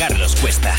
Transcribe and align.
Carlos 0.00 0.34
Cuesta. 0.36 0.74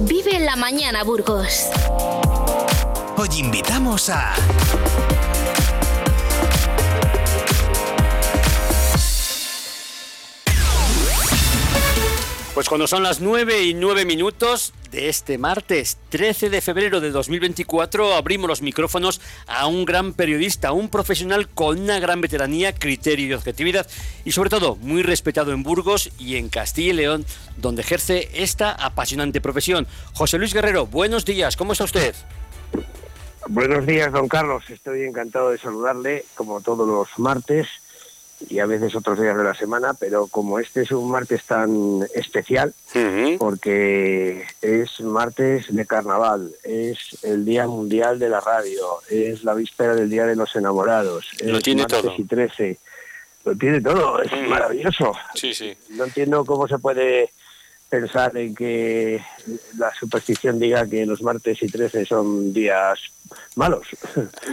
Vive 0.00 0.34
en 0.34 0.46
la 0.46 0.56
mañana, 0.56 1.04
Burgos. 1.04 1.66
Hoy 3.18 3.28
invitamos 3.36 4.08
a... 4.08 4.34
Pues 12.54 12.66
cuando 12.66 12.86
son 12.86 13.02
las 13.02 13.20
9 13.20 13.62
y 13.62 13.74
9 13.74 14.06
minutos 14.06 14.72
de 14.90 15.08
este 15.08 15.38
martes 15.38 15.98
13 16.08 16.50
de 16.50 16.60
febrero 16.60 17.00
de 17.00 17.10
2024 17.10 18.14
abrimos 18.14 18.48
los 18.48 18.62
micrófonos 18.62 19.20
a 19.46 19.66
un 19.66 19.84
gran 19.84 20.12
periodista, 20.12 20.72
un 20.72 20.88
profesional 20.88 21.48
con 21.48 21.80
una 21.80 22.00
gran 22.00 22.20
veteranía, 22.20 22.74
criterio 22.74 23.26
y 23.26 23.32
objetividad 23.34 23.86
y 24.24 24.32
sobre 24.32 24.50
todo 24.50 24.76
muy 24.76 25.02
respetado 25.02 25.52
en 25.52 25.62
Burgos 25.62 26.10
y 26.18 26.36
en 26.36 26.48
Castilla 26.48 26.92
y 26.92 26.96
León, 26.96 27.26
donde 27.56 27.82
ejerce 27.82 28.28
esta 28.34 28.72
apasionante 28.72 29.40
profesión. 29.40 29.86
José 30.14 30.38
Luis 30.38 30.54
Guerrero, 30.54 30.86
buenos 30.86 31.24
días, 31.24 31.56
¿cómo 31.56 31.72
está 31.72 31.84
usted? 31.84 32.14
Buenos 33.48 33.86
días, 33.86 34.12
don 34.12 34.28
Carlos. 34.28 34.68
Estoy 34.68 35.02
encantado 35.02 35.50
de 35.50 35.58
saludarle, 35.58 36.24
como 36.34 36.60
todos 36.60 36.86
los 36.86 37.08
martes 37.18 37.68
y 38.48 38.58
a 38.58 38.66
veces 38.66 38.94
otros 38.96 39.20
días 39.20 39.36
de 39.36 39.44
la 39.44 39.54
semana, 39.54 39.94
pero 39.94 40.26
como 40.26 40.58
este 40.58 40.82
es 40.82 40.90
un 40.92 41.10
martes 41.10 41.44
tan 41.44 42.00
especial, 42.14 42.72
porque 43.38 44.44
es 44.62 45.00
martes 45.00 45.66
de 45.74 45.86
carnaval, 45.86 46.50
es 46.62 47.18
el 47.22 47.44
Día 47.44 47.66
Mundial 47.66 48.18
de 48.18 48.28
la 48.28 48.40
Radio, 48.40 48.82
es 49.10 49.44
la 49.44 49.54
víspera 49.54 49.94
del 49.94 50.08
Día 50.10 50.26
de 50.26 50.36
los 50.36 50.54
Enamorados, 50.56 51.30
Lo 51.44 51.58
es 51.58 51.62
tiene 51.62 51.82
martes 51.82 52.02
todo. 52.02 52.14
y 52.16 52.24
13. 52.24 52.78
Lo 53.44 53.54
tiene 53.56 53.80
todo, 53.80 54.20
es 54.22 54.48
maravilloso. 54.48 55.12
Sí, 55.34 55.54
sí. 55.54 55.74
No 55.90 56.04
entiendo 56.04 56.44
cómo 56.44 56.68
se 56.68 56.78
puede 56.78 57.30
pensar 57.90 58.36
en 58.36 58.54
que 58.54 59.20
la 59.76 59.92
superstición 59.94 60.58
diga 60.58 60.86
que 60.86 61.04
los 61.04 61.22
martes 61.22 61.62
y 61.62 61.66
13 61.66 62.06
son 62.06 62.52
días 62.52 63.00
malos. 63.56 63.86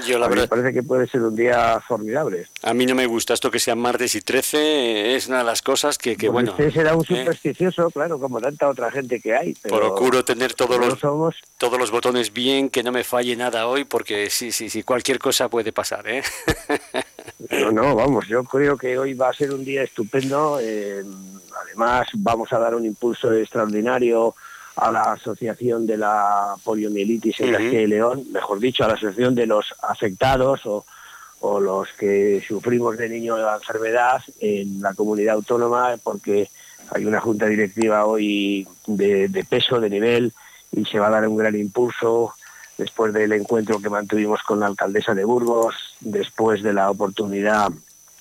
Yo 0.07 0.19
la 0.19 0.25
A 0.25 0.30
mí 0.30 0.35
me 0.35 0.47
parece 0.47 0.73
que 0.73 0.83
puede 0.83 1.07
ser 1.07 1.21
un 1.21 1.35
día 1.35 1.80
formidable. 1.88 2.47
a 2.63 2.73
mí 2.73 2.85
no 2.85 2.95
me 2.95 3.05
gusta 3.05 3.33
esto 3.33 3.49
que 3.52 3.59
sean 3.59 3.80
martes 3.80 4.15
y 4.15 4.21
13, 4.21 5.15
es 5.15 5.27
una 5.27 5.39
de 5.39 5.43
las 5.43 5.61
cosas 5.61 5.97
que, 5.97 6.15
que 6.15 6.27
Porque 6.27 6.30
bueno, 6.30 6.52
usted 6.52 6.71
será 6.71 6.95
un 6.95 7.03
eh, 7.03 7.19
supersticioso, 7.19 7.89
claro, 7.91 8.19
como 8.19 8.41
tanta 8.41 8.67
otra 8.67 8.91
gente 8.91 9.19
que 9.19 9.35
hay. 9.35 9.55
Pero 9.61 9.80
procuro 9.80 10.25
tener 10.25 10.53
todos 10.53 10.80
los, 10.80 10.99
somos. 10.99 11.35
todos 11.58 11.80
los 11.80 11.91
botones 11.91 12.33
bien, 12.33 12.69
que 12.69 12.83
no 12.83 12.91
me 12.91 13.03
falle 13.03 13.35
nada 13.35 13.67
hoy, 13.67 13.83
porque 13.83 14.30
sí, 14.30 14.52
sí, 14.52 14.69
sí, 14.69 14.83
cualquier 14.83 15.19
cosa 15.19 15.49
puede 15.49 15.71
pasar, 15.71 16.08
¿eh? 16.08 16.23
No, 17.52 17.71
no, 17.71 17.95
vamos, 17.95 18.27
yo 18.27 18.43
creo 18.43 18.77
que 18.77 18.97
hoy 18.97 19.13
va 19.13 19.30
a 19.30 19.33
ser 19.33 19.52
un 19.53 19.63
día 19.63 19.83
estupendo. 19.83 20.59
eh, 20.61 21.03
además, 21.66 22.07
vamos 22.16 22.52
a 22.52 22.59
dar 22.59 22.73
un 22.75 22.85
impulso 22.85 23.31
extraordinario 23.33 24.33
a 24.75 24.91
la 24.91 25.13
Asociación 25.13 25.85
de 25.88 25.97
la 25.97 26.55
Poliomielitis 26.63 27.39
en 27.39 27.49
Ujú. 27.49 27.58
Castilla 27.58 27.81
y 27.81 27.88
León, 27.88 28.23
mejor 28.31 28.59
dicho, 28.59 28.83
a 28.83 28.88
la 28.88 28.93
Asociación 28.93 29.35
de 29.35 29.47
los 29.47 29.73
Afectados 29.81 30.65
o, 30.65 30.85
o 31.41 31.59
los 31.59 31.89
que 31.93 32.43
sufrimos 32.47 32.97
de 32.97 33.09
niño 33.09 33.38
la 33.38 33.55
enfermedad 33.55 34.21
en 34.39 34.81
la 34.81 34.93
comunidad 34.93 35.35
autónoma, 35.35 35.95
porque 36.03 36.49
hay 36.91 37.05
una 37.05 37.19
junta 37.19 37.45
directiva 37.47 38.05
hoy 38.05 38.67
de, 38.88 39.27
de 39.27 39.43
peso, 39.43 39.80
de 39.80 39.89
nivel, 39.89 40.33
y 40.71 40.85
se 40.85 40.99
va 40.99 41.08
a 41.08 41.11
dar 41.11 41.27
un 41.27 41.38
gran 41.38 41.55
impulso 41.55 42.33
después 42.77 43.13
del 43.13 43.31
encuentro 43.33 43.80
que 43.81 43.89
mantuvimos 43.89 44.41
con 44.43 44.59
la 44.59 44.67
alcaldesa 44.67 45.13
de 45.15 45.25
Burgos, 45.25 45.86
después 46.00 46.64
de 46.64 46.73
la 46.73 46.90
oportunidad 46.90 47.72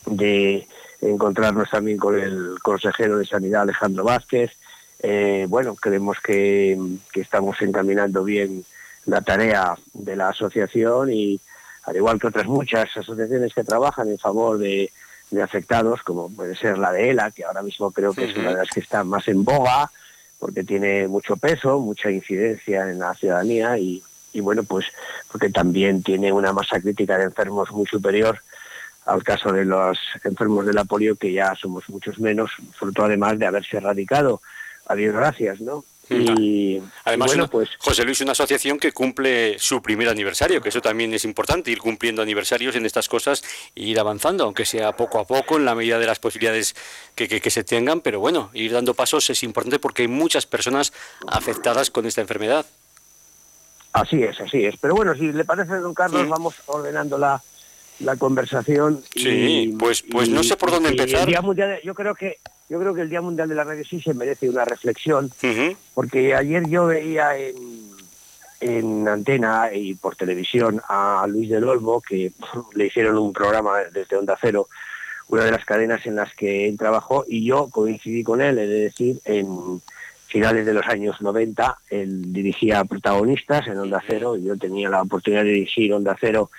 de 0.06 0.66
encontrarnos 1.00 1.70
también 1.70 1.98
con 1.98 2.18
el 2.18 2.56
consejero 2.62 3.18
de 3.18 3.26
Sanidad 3.26 3.62
Alejandro 3.62 4.04
Vázquez. 4.04 4.52
Eh, 5.00 5.46
bueno, 5.48 5.74
creemos 5.74 6.18
que, 6.20 6.78
que 7.12 7.20
estamos 7.20 7.60
encaminando 7.60 8.24
bien 8.24 8.64
la 9.04 9.20
tarea 9.20 9.76
de 9.92 10.16
la 10.16 10.30
asociación 10.30 11.12
y 11.12 11.40
al 11.84 11.96
igual 11.96 12.18
que 12.18 12.26
otras 12.26 12.46
muchas 12.46 12.96
asociaciones 12.96 13.54
que 13.54 13.62
trabajan 13.62 14.08
en 14.08 14.18
favor 14.18 14.58
de, 14.58 14.90
de 15.30 15.42
afectados, 15.42 16.02
como 16.02 16.30
puede 16.30 16.56
ser 16.56 16.78
la 16.78 16.92
de 16.92 17.10
ELA, 17.10 17.30
que 17.30 17.44
ahora 17.44 17.62
mismo 17.62 17.90
creo 17.90 18.12
que 18.12 18.24
es 18.24 18.36
una 18.36 18.50
de 18.50 18.56
las 18.56 18.70
que 18.70 18.80
está 18.80 19.04
más 19.04 19.28
en 19.28 19.44
boga, 19.44 19.90
porque 20.38 20.64
tiene 20.64 21.06
mucho 21.06 21.36
peso, 21.36 21.78
mucha 21.78 22.10
incidencia 22.10 22.90
en 22.90 22.98
la 22.98 23.14
ciudadanía 23.14 23.78
y, 23.78 24.02
y 24.36 24.40
bueno, 24.40 24.62
pues 24.64 24.86
porque 25.32 25.48
también 25.50 26.02
tiene 26.02 26.32
una 26.32 26.52
masa 26.52 26.80
crítica 26.80 27.16
de 27.18 27.24
enfermos 27.24 27.70
muy 27.72 27.86
superior 27.86 28.40
al 29.06 29.22
caso 29.22 29.52
de 29.52 29.64
los 29.64 29.98
enfermos 30.24 30.66
de 30.66 30.72
la 30.74 30.84
polio, 30.84 31.14
que 31.16 31.32
ya 31.32 31.54
somos 31.54 31.88
muchos 31.88 32.18
menos, 32.18 32.50
fruto 32.78 33.04
además 33.04 33.38
de 33.38 33.46
haberse 33.46 33.76
erradicado. 33.76 34.40
A 34.88 34.94
Dios 34.94 35.14
gracias, 35.14 35.60
¿no? 35.60 35.84
Y, 36.08 36.80
Además, 37.04 37.26
y 37.26 37.30
bueno, 37.30 37.48
pues 37.48 37.70
José 37.78 38.04
Luis, 38.04 38.20
una 38.20 38.30
asociación 38.30 38.78
que 38.78 38.92
cumple 38.92 39.58
su 39.58 39.82
primer 39.82 40.08
aniversario, 40.08 40.60
que 40.60 40.68
eso 40.68 40.80
también 40.80 41.12
es 41.14 41.24
importante, 41.24 41.72
ir 41.72 41.78
cumpliendo 41.78 42.22
aniversarios 42.22 42.76
en 42.76 42.86
estas 42.86 43.08
cosas 43.08 43.42
e 43.74 43.82
ir 43.82 43.98
avanzando, 43.98 44.44
aunque 44.44 44.64
sea 44.64 44.92
poco 44.92 45.18
a 45.18 45.24
poco, 45.26 45.56
en 45.56 45.64
la 45.64 45.74
medida 45.74 45.98
de 45.98 46.06
las 46.06 46.20
posibilidades 46.20 46.76
que, 47.16 47.26
que- 47.26 47.40
que 47.40 47.50
se 47.50 47.64
tengan, 47.64 48.00
pero 48.02 48.20
bueno, 48.20 48.50
ir 48.54 48.70
dando 48.72 48.94
pasos 48.94 49.28
es 49.30 49.42
importante 49.42 49.80
porque 49.80 50.02
hay 50.02 50.08
muchas 50.08 50.46
personas 50.46 50.92
afectadas 51.26 51.90
con 51.90 52.06
esta 52.06 52.20
enfermedad. 52.20 52.66
Así 54.00 54.22
es, 54.22 54.40
así 54.40 54.64
es. 54.64 54.76
Pero 54.80 54.94
bueno, 54.94 55.14
si 55.14 55.32
le 55.32 55.44
parece, 55.44 55.74
don 55.76 55.94
Carlos, 55.94 56.22
Sí. 56.22 56.28
vamos 56.28 56.54
ordenando 56.66 57.18
la, 57.18 57.42
la 58.00 58.16
conversación. 58.16 59.02
Sí, 59.14 59.74
pues- 59.78 60.02
pues 60.10 60.28
no 60.28 60.42
sé 60.42 60.56
por 60.56 60.70
dónde 60.70 60.90
y 60.90 60.92
empezar. 60.92 61.20
el 61.20 61.26
Día 61.26 61.40
Mundial 61.42 61.80
yo 61.84 61.94
creo 61.94 62.14
que 62.14 62.38
yo 62.68 62.80
creo 62.80 62.94
que 62.94 63.02
el 63.02 63.10
Día 63.10 63.20
Mundial 63.20 63.48
de 63.48 63.54
la 63.54 63.62
Radio 63.64 63.84
sí 63.84 64.00
se 64.00 64.12
merece 64.12 64.48
una 64.50 64.64
reflexión, 64.64 65.30
porque 65.94 66.34
ayer 66.34 66.68
yo 66.68 66.86
veía 66.86 67.36
en, 67.38 67.54
en 68.60 69.06
antena 69.06 69.70
y 69.72 69.94
por 69.94 70.16
televisión 70.16 70.80
a 70.88 71.24
Luis 71.28 71.48
del 71.48 71.62
Olmo, 71.62 72.00
que 72.00 72.32
le 72.74 72.86
hicieron 72.86 73.18
un 73.18 73.32
programa 73.32 73.78
desde 73.92 74.16
Onda 74.16 74.36
Cero, 74.40 74.66
una 75.28 75.44
de 75.44 75.52
las 75.52 75.64
cadenas 75.64 76.04
en 76.06 76.16
las 76.16 76.34
que 76.34 76.68
él 76.68 76.76
trabajó, 76.76 77.24
y 77.28 77.44
yo 77.44 77.68
coincidí 77.70 78.24
con 78.24 78.40
él, 78.40 78.56
de 78.56 78.66
decir, 78.66 79.20
en 79.24 79.80
finales 80.36 80.66
de 80.66 80.74
los 80.74 80.86
años 80.86 81.18
90, 81.22 81.78
él 81.88 82.30
dirigía 82.30 82.84
protagonistas 82.84 83.66
en 83.68 83.78
Onda 83.78 84.02
Cero, 84.06 84.36
y 84.36 84.44
yo 84.44 84.58
tenía 84.58 84.90
la 84.90 85.00
oportunidad 85.00 85.44
de 85.44 85.52
dirigir 85.52 85.94
Onda 85.94 86.14
Cero 86.20 86.50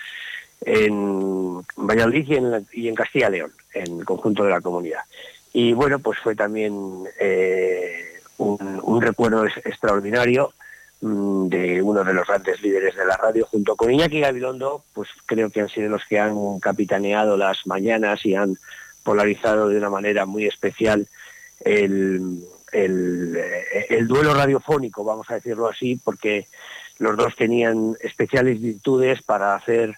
en 0.62 1.62
Valladolid 1.76 2.26
y 2.72 2.88
en, 2.88 2.96
Castilla 2.96 3.30
León, 3.30 3.52
en 3.76 4.00
el 4.00 4.04
conjunto 4.04 4.44
de 4.44 4.50
la 4.50 4.62
comunidad. 4.62 5.02
Y 5.54 5.74
bueno, 5.74 6.00
pues 6.00 6.18
fue 6.18 6.36
también 6.36 6.74
eh, 7.20 8.20
un, 8.40 9.00
recuerdo 9.00 9.46
extraordinario 9.46 10.54
mm, 11.02 11.48
de 11.50 11.80
uno 11.84 12.04
de 12.04 12.14
los 12.14 12.26
grandes 12.26 12.60
líderes 12.64 12.96
de 12.96 13.06
la 13.06 13.16
radio, 13.16 13.46
junto 13.46 13.76
con 13.76 13.92
Iñaki 13.92 14.22
Gabilondo, 14.22 14.86
pues 14.94 15.08
creo 15.28 15.52
que 15.52 15.62
han 15.62 15.70
sido 15.70 15.88
los 15.90 16.04
que 16.06 16.18
han 16.18 16.60
capitaneado 16.60 17.38
las 17.38 17.68
mañanas 17.68 18.26
y 18.26 18.34
han 18.34 18.58
polarizado 19.04 19.70
de 19.70 19.78
una 19.78 19.92
manera 19.92 20.26
muy 20.26 20.48
especial 20.48 21.08
el, 21.64 22.42
el, 22.72 23.38
el 23.90 24.08
duelo 24.08 24.34
radiofónico, 24.34 25.04
vamos 25.04 25.30
a 25.30 25.36
decirlo 25.36 25.68
así, 25.68 26.00
porque 26.04 26.48
los 27.00 27.16
dos 27.16 27.36
tenían 27.36 27.96
especiales 28.02 28.62
virtudes 28.62 29.22
para 29.22 29.56
hacer 29.56 29.98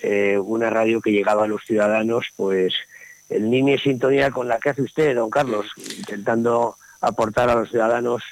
eh, 0.00 0.38
una 0.38 0.70
radio 0.70 1.00
que 1.00 1.12
llegaba 1.12 1.44
a 1.44 1.48
los 1.48 1.64
ciudadanos, 1.64 2.28
pues 2.36 2.74
en 3.28 3.50
línea 3.50 3.76
y 3.76 3.78
sintonía 3.78 4.30
con 4.30 4.48
la 4.48 4.58
que 4.58 4.70
hace 4.70 4.82
usted, 4.82 5.14
don 5.14 5.30
Carlos, 5.30 5.66
intentando 5.98 6.76
aportar 7.00 7.48
a 7.48 7.54
los 7.54 7.70
ciudadanos 7.70 8.22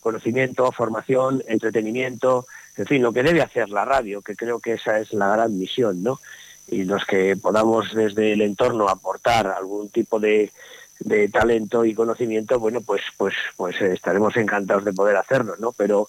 conocimiento, 0.00 0.70
formación, 0.72 1.42
entretenimiento, 1.48 2.46
en 2.76 2.86
fin, 2.86 3.02
lo 3.02 3.12
que 3.12 3.22
debe 3.22 3.42
hacer 3.42 3.68
la 3.70 3.84
radio, 3.84 4.22
que 4.22 4.36
creo 4.36 4.60
que 4.60 4.74
esa 4.74 4.98
es 4.98 5.12
la 5.12 5.28
gran 5.28 5.58
misión, 5.58 6.02
¿no? 6.02 6.20
Y 6.68 6.84
los 6.84 7.04
que 7.04 7.36
podamos 7.36 7.92
desde 7.94 8.32
el 8.32 8.42
entorno 8.42 8.88
aportar 8.88 9.48
algún 9.48 9.88
tipo 9.88 10.20
de, 10.20 10.52
de 11.00 11.28
talento 11.28 11.84
y 11.84 11.94
conocimiento, 11.94 12.58
bueno, 12.58 12.80
pues, 12.80 13.02
pues, 13.16 13.34
pues 13.56 13.80
eh, 13.80 13.92
estaremos 13.92 14.36
encantados 14.36 14.84
de 14.84 14.92
poder 14.92 15.16
hacerlo, 15.16 15.56
¿no? 15.58 15.72
Pero 15.72 16.08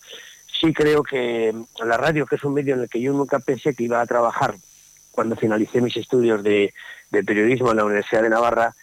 sí 0.59 0.73
creo 0.73 1.03
que 1.03 1.53
la 1.83 1.97
radio, 1.97 2.25
que 2.25 2.35
es 2.35 2.43
un 2.43 2.53
medio 2.53 2.75
en 2.75 2.81
el 2.81 2.89
que 2.89 3.01
yo 3.01 3.13
nunca 3.13 3.39
pensé 3.39 3.75
que 3.75 3.83
iba 3.83 4.01
a 4.01 4.05
trabajar 4.05 4.55
cuando 5.11 5.35
finalicé 5.35 5.81
mis 5.81 5.97
estudios 5.97 6.43
de, 6.43 6.73
de 7.11 7.23
periodismo 7.23 7.71
en 7.71 7.77
la 7.77 7.85
Universidad 7.85 8.21
de 8.21 8.29
Navarra, 8.29 8.75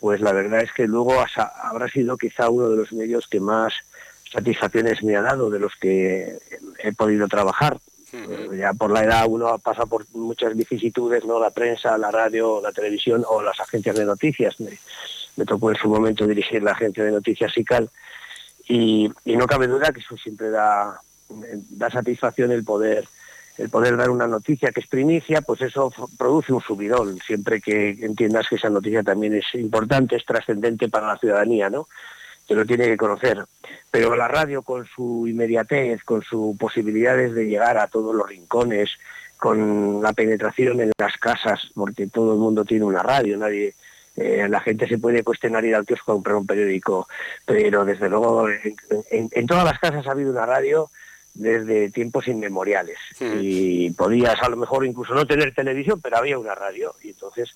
pues 0.00 0.20
la 0.20 0.32
verdad 0.32 0.62
es 0.62 0.72
que 0.72 0.88
luego 0.88 1.14
habrá 1.62 1.88
sido 1.88 2.16
quizá 2.16 2.50
uno 2.50 2.68
de 2.68 2.76
los 2.76 2.92
medios 2.92 3.28
que 3.28 3.40
más 3.40 3.72
satisfacciones 4.32 5.02
me 5.02 5.16
ha 5.16 5.22
dado 5.22 5.50
de 5.50 5.60
los 5.60 5.76
que 5.76 6.38
he 6.78 6.92
podido 6.92 7.28
trabajar. 7.28 7.78
Ya 8.58 8.74
por 8.74 8.90
la 8.90 9.04
edad 9.04 9.24
uno 9.28 9.58
pasa 9.58 9.86
por 9.86 10.04
muchas 10.12 10.54
vicisitudes, 10.56 11.24
¿no? 11.24 11.38
La 11.38 11.50
prensa, 11.50 11.96
la 11.96 12.10
radio, 12.10 12.60
la 12.60 12.72
televisión 12.72 13.24
o 13.26 13.42
las 13.42 13.58
agencias 13.60 13.96
de 13.96 14.04
noticias. 14.04 14.56
Me, 15.36 15.44
tocó 15.44 15.70
en 15.70 15.76
su 15.76 15.88
momento 15.88 16.26
dirigir 16.26 16.62
la 16.62 16.72
agencia 16.72 17.04
de 17.04 17.12
noticias 17.12 17.56
ICAL 17.56 17.90
y, 18.68 19.10
y 19.24 19.36
no 19.36 19.46
cabe 19.46 19.66
duda 19.66 19.92
que 19.92 20.00
eso 20.00 20.16
siempre 20.16 20.50
da, 20.50 21.00
da 21.28 21.90
satisfacción 21.90 22.52
el 22.52 22.64
poder 22.64 23.06
el 23.58 23.68
poder 23.68 23.96
dar 23.96 24.10
una 24.10 24.26
noticia 24.26 24.72
que 24.72 24.80
es 24.80 24.86
primicia, 24.86 25.42
pues 25.42 25.60
eso 25.60 25.92
produce 26.16 26.52
un 26.52 26.62
subidón, 26.62 27.18
siempre 27.18 27.60
que 27.60 27.90
entiendas 27.90 28.48
que 28.48 28.56
esa 28.56 28.70
noticia 28.70 29.02
también 29.02 29.34
es 29.34 29.44
importante, 29.54 30.16
es 30.16 30.24
trascendente 30.24 30.88
para 30.88 31.08
la 31.08 31.18
ciudadanía, 31.18 31.68
¿no? 31.68 31.86
Que 32.48 32.54
lo 32.54 32.64
tiene 32.64 32.86
que 32.86 32.96
conocer. 32.96 33.44
Pero 33.90 34.16
la 34.16 34.26
radio 34.26 34.62
con 34.62 34.86
su 34.86 35.26
inmediatez, 35.28 36.02
con 36.02 36.22
sus 36.22 36.56
posibilidades 36.56 37.34
de 37.34 37.46
llegar 37.46 37.76
a 37.76 37.88
todos 37.88 38.14
los 38.14 38.26
rincones, 38.26 38.90
con 39.36 40.00
la 40.02 40.12
penetración 40.12 40.80
en 40.80 40.92
las 40.98 41.16
casas, 41.18 41.60
porque 41.74 42.06
todo 42.06 42.32
el 42.32 42.38
mundo 42.38 42.64
tiene 42.64 42.84
una 42.84 43.02
radio, 43.02 43.36
nadie, 43.36 43.74
eh, 44.16 44.46
la 44.48 44.60
gente 44.60 44.86
se 44.86 44.98
puede 44.98 45.22
cuestionar 45.22 45.64
ir 45.64 45.74
al 45.74 45.86
kiosco 45.86 46.12
a 46.12 46.14
comprar 46.16 46.36
un 46.36 46.46
periódico, 46.46 47.08
pero 47.46 47.84
desde 47.84 48.08
luego 48.08 48.46
en, 48.48 49.46
todas 49.46 49.64
las 49.64 49.78
casas 49.78 50.06
ha 50.06 50.10
habido 50.10 50.30
una 50.30 50.44
radio 50.44 50.90
desde 51.34 51.90
tiempos 51.90 52.28
inmemoriales. 52.28 52.98
Y 53.20 53.90
podías 53.92 54.42
a 54.42 54.50
lo 54.50 54.56
mejor 54.56 54.84
incluso 54.84 55.14
no 55.14 55.26
tener 55.26 55.54
televisión, 55.54 56.00
pero 56.02 56.18
había 56.18 56.38
una 56.38 56.54
radio. 56.54 56.94
Y 57.02 57.10
entonces 57.10 57.54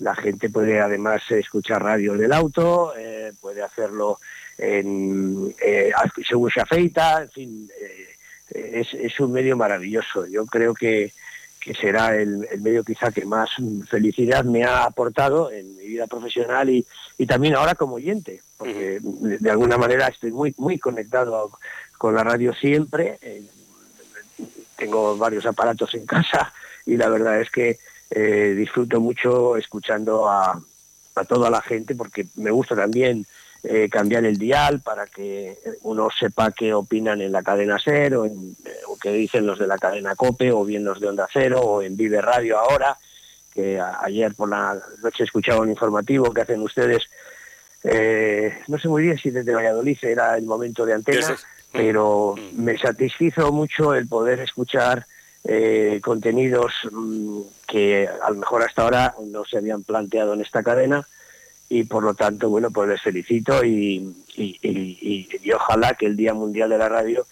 la 0.00 0.16
gente 0.16 0.50
puede 0.50 0.80
además 0.80 1.22
escuchar 1.30 1.84
radio 1.84 2.14
en 2.14 2.24
el 2.24 2.32
auto, 2.32 2.94
eh, 2.98 3.32
puede 3.40 3.62
hacerlo 3.62 4.18
en, 4.58 5.54
eh, 5.64 5.92
según 6.28 6.50
se 6.50 6.60
afeita, 6.60 7.22
en 7.22 7.30
fin, 7.30 7.70
es, 8.50 8.92
es, 8.92 9.20
un 9.20 9.30
medio 9.30 9.56
maravilloso. 9.56 10.26
Yo 10.26 10.44
creo 10.46 10.74
que 10.74 11.12
que 11.62 11.74
será 11.74 12.16
el, 12.16 12.48
medio 12.60 12.82
quizá 12.82 13.12
que 13.12 13.24
más 13.24 13.50
felicidad 13.88 14.44
me 14.44 14.64
ha 14.64 14.84
aportado 14.84 15.50
en 15.52 15.76
mi 15.76 15.86
vida 15.86 16.08
profesional 16.08 16.68
y, 16.70 16.84
también 17.26 17.54
ahora 17.54 17.76
como 17.76 17.94
oyente, 17.94 18.42
porque 18.56 18.98
de, 19.00 19.50
alguna 19.50 19.78
manera 19.78 20.08
estoy 20.08 20.32
muy, 20.32 20.52
muy 20.58 20.78
conectado 20.78 21.52
con 21.96 22.16
la 22.16 22.24
radio 22.24 22.52
siempre. 22.52 23.18
Eh, 23.22 23.44
tengo 24.76 25.16
varios 25.16 25.46
aparatos 25.46 25.94
en 25.94 26.04
casa 26.04 26.52
y 26.84 26.96
la 26.96 27.08
verdad 27.08 27.40
es 27.40 27.48
que 27.48 27.78
eh, 28.10 28.54
disfruto 28.56 29.00
mucho 29.00 29.56
escuchando 29.56 30.28
a, 30.28 30.60
a 31.14 31.24
toda 31.24 31.48
la 31.48 31.62
gente 31.62 31.94
porque 31.94 32.26
me 32.34 32.50
gusta 32.50 32.74
también 32.74 33.24
eh, 33.64 33.88
cambiar 33.88 34.24
el 34.24 34.38
dial 34.38 34.80
para 34.80 35.06
que 35.06 35.56
uno 35.82 36.08
sepa 36.10 36.50
qué 36.50 36.74
opinan 36.74 37.20
en 37.20 37.30
la 37.30 37.44
cadena 37.44 37.76
en, 37.86 38.56
eh, 38.64 38.70
o 38.88 38.98
qué 38.98 39.12
dicen 39.12 39.46
los 39.46 39.56
de 39.56 39.68
la 39.68 39.78
cadena 39.78 40.16
COPE 40.16 40.50
o 40.50 40.64
bien 40.64 40.84
los 40.84 40.98
de 40.98 41.06
Onda 41.06 41.28
Cero 41.32 41.60
o 41.60 41.80
en 41.80 41.96
Vive 41.96 42.20
Radio 42.20 42.58
ahora, 42.58 42.98
que 43.54 43.80
ayer 43.80 44.34
por 44.34 44.48
la 44.48 44.76
noche 45.00 45.22
escuchaba 45.22 45.60
un 45.60 45.70
informativo 45.70 46.34
que 46.34 46.40
hacen 46.40 46.60
ustedes, 46.60 47.04
eh, 47.84 48.58
no 48.66 48.80
sé 48.80 48.88
muy 48.88 49.04
bien 49.04 49.16
si 49.16 49.30
desde 49.30 49.54
Valladolid 49.54 49.98
era 50.02 50.36
el 50.36 50.44
momento 50.44 50.84
de 50.84 50.94
antena, 50.94 51.36
pero 51.70 52.34
mm. 52.36 52.60
me 52.64 52.76
satisfizo 52.78 53.52
mucho 53.52 53.94
el 53.94 54.08
poder 54.08 54.40
escuchar 54.40 55.06
contenidos 56.00 56.72
mm, 56.90 57.40
que 57.68 58.08
a 58.08 58.30
lo 58.30 58.36
mejor 58.36 58.62
hasta 58.62 58.82
ahora 58.82 59.14
no 59.24 59.44
se 59.44 59.58
habían 59.58 59.84
planteado 59.84 60.34
en 60.34 60.40
esta 60.40 60.64
cadena 60.64 61.06
y 61.72 61.84
por 61.84 62.04
lo 62.04 62.12
tanto, 62.12 62.50
bueno, 62.50 62.70
pues 62.70 62.90
les 62.90 63.00
felicito 63.00 63.64
y, 63.64 64.14
y, 64.36 65.52
ojalá 65.54 65.94
que 65.94 66.04
el 66.04 66.18
Día 66.18 66.34
Mundial 66.34 66.68
de 66.68 66.76
la 66.76 66.90
Radio 66.90 67.26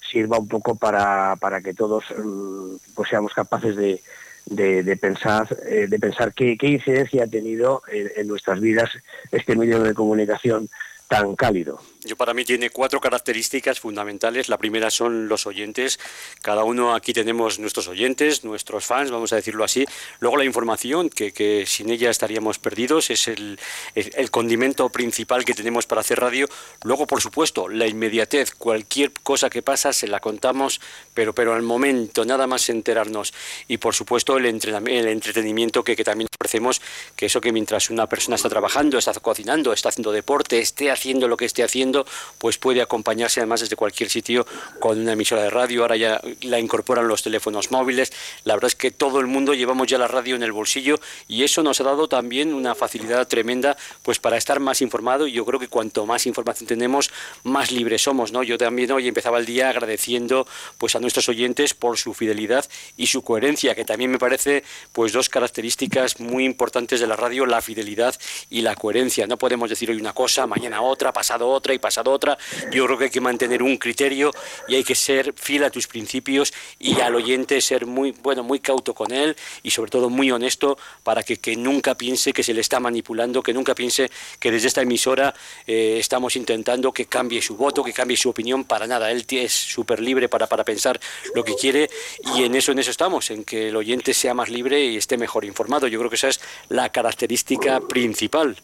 sirva 0.00 0.36
un 0.36 0.48
poco 0.48 0.74
para, 0.74 1.36
para 1.36 1.60
que 1.60 1.74
todos 1.74 2.04
mm, 2.10 2.74
pues 2.92 3.08
seamos 3.08 3.32
capaces 3.32 3.76
de, 3.76 4.02
de, 4.46 4.96
pensar 4.96 5.46
eh, 5.64 5.86
de 5.88 5.98
pensar 6.00 6.34
qué, 6.34 6.58
qué, 6.58 6.70
incidencia 6.70 7.22
ha 7.22 7.28
tenido 7.28 7.82
en, 7.86 8.26
nuestras 8.26 8.60
vidas 8.60 8.90
este 9.30 9.54
medio 9.54 9.80
de 9.80 9.94
comunicación 9.94 10.68
tan 11.06 11.36
cálido. 11.36 11.80
Yo 12.04 12.16
para 12.16 12.34
mí 12.34 12.44
tiene 12.44 12.70
cuatro 12.70 13.00
características 13.00 13.80
fundamentales. 13.80 14.48
La 14.48 14.58
primera 14.58 14.90
son 14.90 15.28
los 15.28 15.46
oyentes. 15.46 15.98
Cada 16.42 16.64
uno 16.64 16.94
aquí 16.94 17.12
tenemos 17.12 17.58
nuestros 17.58 17.88
oyentes, 17.88 18.44
nuestros 18.44 18.84
fans, 18.84 19.10
vamos 19.10 19.32
a 19.32 19.36
decirlo 19.36 19.64
así. 19.64 19.86
Luego 20.20 20.36
la 20.36 20.44
información, 20.44 21.08
que, 21.08 21.64
sin 21.66 21.90
ella 21.90 22.10
estaríamos 22.10 22.58
perdidos, 22.58 23.10
es 23.10 23.28
el, 23.28 23.58
el, 23.94 24.30
condimento 24.30 24.88
principal 24.90 25.44
que 25.44 25.54
tenemos 25.54 25.86
para 25.86 26.02
hacer 26.02 26.20
radio. 26.20 26.46
Luego, 26.82 27.06
por 27.06 27.20
supuesto, 27.22 27.68
la 27.68 27.86
inmediatez. 27.86 28.52
Cualquier 28.54 29.12
cosa 29.22 29.48
que 29.48 29.62
pasa 29.62 29.92
se 29.92 30.06
la 30.06 30.20
contamos, 30.20 30.80
pero, 31.14 31.34
pero 31.34 31.54
al 31.54 31.62
momento, 31.62 32.24
nada 32.24 32.46
más 32.46 32.68
enterarnos. 32.68 33.32
Y 33.68 33.78
por 33.78 33.94
supuesto 33.94 34.36
el, 34.36 34.46
el 34.46 35.08
entretenimiento 35.08 35.82
que, 35.84 35.96
que 35.96 36.04
también 36.04 36.28
ofrecemos, 36.38 36.82
que 37.16 37.26
eso 37.26 37.40
que 37.40 37.52
mientras 37.52 37.90
una 37.90 38.06
persona 38.06 38.36
está 38.36 38.48
trabajando, 38.48 38.98
está 38.98 39.12
cocinando, 39.14 39.72
está 39.72 39.88
haciendo 39.88 40.12
deporte, 40.12 40.58
esté 40.58 40.90
haciendo 40.90 41.28
lo 41.28 41.36
que 41.36 41.44
esté 41.44 41.62
haciendo, 41.62 41.93
pues 42.38 42.58
puede 42.58 42.82
acompañarse 42.82 43.40
además 43.40 43.60
desde 43.60 43.76
cualquier 43.76 44.10
sitio 44.10 44.46
con 44.80 44.98
una 45.00 45.12
emisora 45.12 45.42
de 45.42 45.50
radio. 45.50 45.82
Ahora 45.82 45.96
ya 45.96 46.20
la 46.42 46.58
incorporan 46.58 47.08
los 47.08 47.22
teléfonos 47.22 47.70
móviles. 47.70 48.12
La 48.44 48.54
verdad 48.54 48.68
es 48.68 48.74
que 48.74 48.90
todo 48.90 49.20
el 49.20 49.26
mundo 49.26 49.54
llevamos 49.54 49.86
ya 49.86 49.98
la 49.98 50.08
radio 50.08 50.36
en 50.36 50.42
el 50.42 50.52
bolsillo 50.52 50.98
y 51.28 51.44
eso 51.44 51.62
nos 51.62 51.80
ha 51.80 51.84
dado 51.84 52.08
también 52.08 52.54
una 52.54 52.74
facilidad 52.74 53.26
tremenda 53.28 53.76
pues 54.02 54.18
para 54.18 54.36
estar 54.36 54.60
más 54.60 54.82
informado 54.82 55.26
y 55.26 55.32
yo 55.32 55.44
creo 55.44 55.60
que 55.60 55.68
cuanto 55.68 56.06
más 56.06 56.26
información 56.26 56.66
tenemos, 56.66 57.10
más 57.42 57.70
libres 57.70 58.02
somos, 58.02 58.32
¿no? 58.32 58.42
Yo 58.42 58.58
también 58.58 58.90
hoy 58.92 59.08
empezaba 59.08 59.38
el 59.38 59.46
día 59.46 59.68
agradeciendo 59.68 60.46
pues 60.78 60.96
a 60.96 61.00
nuestros 61.00 61.28
oyentes 61.28 61.74
por 61.74 61.98
su 61.98 62.14
fidelidad 62.14 62.64
y 62.96 63.06
su 63.06 63.22
coherencia, 63.22 63.74
que 63.74 63.84
también 63.84 64.10
me 64.10 64.18
parece 64.18 64.64
pues 64.92 65.12
dos 65.12 65.28
características 65.28 66.20
muy 66.20 66.44
importantes 66.44 67.00
de 67.00 67.06
la 67.06 67.16
radio, 67.16 67.46
la 67.46 67.60
fidelidad 67.60 68.14
y 68.50 68.62
la 68.62 68.74
coherencia. 68.76 69.26
No 69.26 69.38
podemos 69.38 69.70
decir 69.70 69.90
hoy 69.90 69.96
una 69.96 70.12
cosa, 70.12 70.46
mañana 70.46 70.82
otra, 70.82 71.12
pasado 71.12 71.48
otra 71.48 71.74
y 71.74 71.78
pasado 71.84 72.12
otra. 72.12 72.38
Yo 72.72 72.86
creo 72.86 72.96
que 72.96 73.04
hay 73.04 73.10
que 73.10 73.20
mantener 73.20 73.62
un 73.62 73.76
criterio 73.76 74.30
y 74.66 74.74
hay 74.74 74.84
que 74.84 74.94
ser 74.94 75.34
fiel 75.36 75.64
a 75.64 75.70
tus 75.70 75.86
principios 75.86 76.54
y 76.78 76.98
al 77.00 77.14
oyente 77.14 77.60
ser 77.60 77.84
muy, 77.84 78.12
bueno, 78.22 78.42
muy 78.42 78.58
cauto 78.58 78.94
con 78.94 79.12
él 79.12 79.36
y 79.62 79.70
sobre 79.70 79.90
todo 79.90 80.08
muy 80.08 80.30
honesto 80.30 80.78
para 81.02 81.22
que, 81.22 81.36
que 81.36 81.56
nunca 81.56 81.94
piense 81.94 82.32
que 82.32 82.42
se 82.42 82.54
le 82.54 82.62
está 82.62 82.80
manipulando, 82.80 83.42
que 83.42 83.52
nunca 83.52 83.74
piense 83.74 84.10
que 84.38 84.50
desde 84.50 84.68
esta 84.68 84.80
emisora 84.80 85.34
eh, 85.66 85.98
estamos 86.00 86.36
intentando 86.36 86.90
que 86.90 87.04
cambie 87.04 87.42
su 87.42 87.54
voto, 87.54 87.84
que 87.84 87.92
cambie 87.92 88.16
su 88.16 88.30
opinión, 88.30 88.64
para 88.64 88.86
nada. 88.86 89.10
Él 89.10 89.26
es 89.28 89.52
súper 89.52 90.00
libre 90.00 90.30
para, 90.30 90.46
para 90.46 90.64
pensar 90.64 90.98
lo 91.34 91.44
que 91.44 91.54
quiere 91.54 91.90
y 92.34 92.44
en 92.44 92.54
eso, 92.54 92.72
en 92.72 92.78
eso 92.78 92.90
estamos, 92.90 93.30
en 93.30 93.44
que 93.44 93.68
el 93.68 93.76
oyente 93.76 94.14
sea 94.14 94.32
más 94.32 94.48
libre 94.48 94.82
y 94.86 94.96
esté 94.96 95.18
mejor 95.18 95.44
informado. 95.44 95.86
Yo 95.86 95.98
creo 95.98 96.08
que 96.08 96.16
esa 96.16 96.28
es 96.28 96.40
la 96.70 96.88
característica 96.88 97.80
principal 97.80 98.56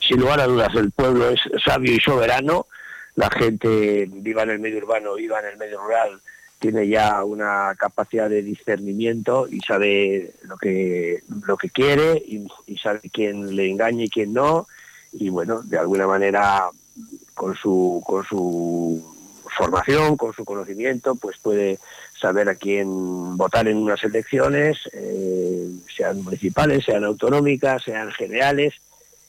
sin 0.00 0.20
lugar 0.20 0.40
a 0.40 0.46
dudas, 0.46 0.74
el 0.74 0.90
pueblo 0.90 1.30
es 1.30 1.40
sabio 1.64 1.92
y 1.92 2.00
soberano, 2.00 2.66
la 3.14 3.30
gente 3.30 4.08
viva 4.10 4.42
en 4.44 4.50
el 4.50 4.58
medio 4.60 4.78
urbano, 4.78 5.14
viva 5.14 5.40
en 5.40 5.46
el 5.46 5.56
medio 5.56 5.80
rural, 5.80 6.20
tiene 6.58 6.88
ya 6.88 7.24
una 7.24 7.74
capacidad 7.76 8.28
de 8.28 8.42
discernimiento 8.42 9.46
y 9.48 9.60
sabe 9.60 10.34
lo 10.42 10.56
que, 10.56 11.22
lo 11.46 11.56
que 11.56 11.70
quiere 11.70 12.14
y, 12.14 12.46
sabe 12.82 13.00
quién 13.12 13.54
le 13.54 13.68
engaña 13.70 14.04
y 14.04 14.08
quién 14.08 14.32
no. 14.32 14.66
Y 15.12 15.30
bueno, 15.30 15.62
de 15.62 15.78
alguna 15.78 16.06
manera, 16.06 16.68
con 17.34 17.56
su, 17.56 18.02
con 18.04 18.24
su 18.24 19.02
formación, 19.56 20.16
con 20.16 20.32
su 20.32 20.44
conocimiento, 20.44 21.14
pues 21.14 21.38
puede 21.38 21.78
saber 22.18 22.48
a 22.48 22.56
quién 22.56 23.36
votar 23.36 23.68
en 23.68 23.78
unas 23.78 24.02
elecciones, 24.02 24.78
eh, 24.92 25.70
sean 25.96 26.22
municipales, 26.22 26.84
sean 26.84 27.04
autonómicas, 27.04 27.82
sean 27.84 28.10
generales, 28.12 28.74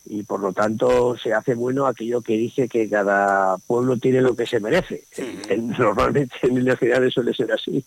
y 0.09 0.23
por 0.23 0.39
lo 0.39 0.51
tanto 0.51 1.15
se 1.17 1.33
hace 1.33 1.53
bueno 1.53 1.85
aquello 1.85 2.21
que 2.21 2.33
dice 2.33 2.67
que 2.67 2.89
cada 2.89 3.57
pueblo 3.59 3.97
tiene 3.97 4.21
lo 4.21 4.35
que 4.35 4.47
se 4.47 4.59
merece. 4.59 5.03
Normalmente 5.77 6.35
en 6.41 6.65
las 6.65 6.79
ciudades 6.79 7.13
suele 7.13 7.33
ser 7.33 7.51
así, 7.51 7.85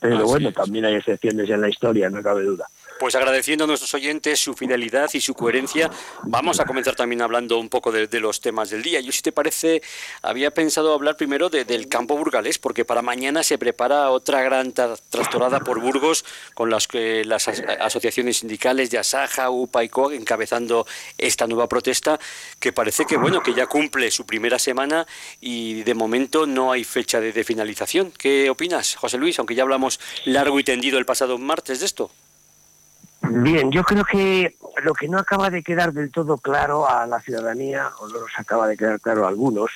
pero 0.00 0.24
bueno, 0.26 0.52
también 0.52 0.84
hay 0.84 0.94
excepciones 0.94 1.50
en 1.50 1.60
la 1.60 1.68
historia, 1.68 2.08
no 2.08 2.22
cabe 2.22 2.44
duda. 2.44 2.66
Pues 2.98 3.14
agradeciendo 3.14 3.64
a 3.64 3.66
nuestros 3.66 3.92
oyentes 3.92 4.40
su 4.40 4.54
fidelidad 4.54 5.10
y 5.12 5.20
su 5.20 5.34
coherencia, 5.34 5.90
vamos 6.22 6.60
a 6.60 6.64
comenzar 6.64 6.96
también 6.96 7.20
hablando 7.20 7.58
un 7.58 7.68
poco 7.68 7.92
de, 7.92 8.08
los 8.20 8.40
temas 8.40 8.70
del 8.70 8.82
día. 8.82 9.00
Yo, 9.00 9.12
si 9.12 9.20
te 9.20 9.32
parece, 9.32 9.82
había 10.22 10.50
pensado 10.50 10.94
hablar 10.94 11.16
primero 11.16 11.50
del 11.50 11.88
campo 11.88 12.16
burgalés, 12.16 12.58
porque 12.58 12.86
para 12.86 13.02
mañana 13.02 13.42
se 13.42 13.58
prepara 13.58 14.10
otra 14.10 14.40
gran 14.42 14.72
trastorada 14.72 15.60
por 15.60 15.80
Burgos 15.80 16.24
con 16.54 16.70
las, 16.70 16.88
las 16.94 17.48
asociaciones 17.48 18.38
sindicales 18.38 18.90
de 18.90 18.98
Asaja, 18.98 19.50
UPA 19.50 19.84
y 19.84 19.88
COG 19.90 20.12
encabezando 20.14 20.86
esta 21.18 21.46
nueva 21.46 21.68
protesta, 21.68 22.18
que 22.58 22.72
parece 22.72 23.04
que, 23.04 23.18
bueno, 23.18 23.42
que 23.42 23.52
ya 23.52 23.66
cumple 23.66 24.10
su 24.10 24.24
primera 24.24 24.58
semana 24.58 25.06
y 25.40 25.82
de 25.82 25.94
momento 25.94 26.46
no 26.46 26.72
hay 26.72 26.84
fecha 26.84 27.20
de 27.20 27.44
finalización. 27.44 28.10
¿Qué 28.16 28.48
opinas, 28.48 28.96
José 28.96 29.18
Luis? 29.18 29.38
Aunque 29.38 29.54
ya 29.54 29.64
hablamos 29.64 30.00
largo 30.24 30.58
y 30.58 30.64
tendido 30.64 30.98
el 30.98 31.04
pasado 31.04 31.36
martes 31.36 31.80
de 31.80 31.86
esto. 31.86 32.10
Bien, 33.22 33.72
yo 33.72 33.82
creo 33.82 34.04
que 34.04 34.56
lo 34.82 34.94
que 34.94 35.08
no 35.08 35.18
acaba 35.18 35.50
de 35.50 35.62
quedar 35.62 35.92
del 35.92 36.10
todo 36.10 36.38
claro 36.38 36.88
a 36.88 37.06
la 37.06 37.20
ciudadanía, 37.20 37.90
o 37.98 38.08
no 38.08 38.20
nos 38.20 38.38
acaba 38.38 38.68
de 38.68 38.76
quedar 38.76 39.00
claro 39.00 39.24
a 39.24 39.28
algunos, 39.28 39.70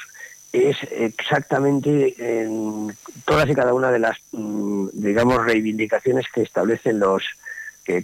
es 0.52 0.76
exactamente 0.90 2.14
en 2.18 2.96
todas 3.24 3.48
y 3.48 3.54
cada 3.54 3.72
una 3.72 3.90
de 3.90 4.00
las, 4.00 4.18
mm, 4.32 4.88
digamos, 4.92 5.44
reivindicaciones 5.44 6.26
que 6.32 6.42
establecen 6.42 6.98
los, 6.98 7.22
que, 7.84 8.02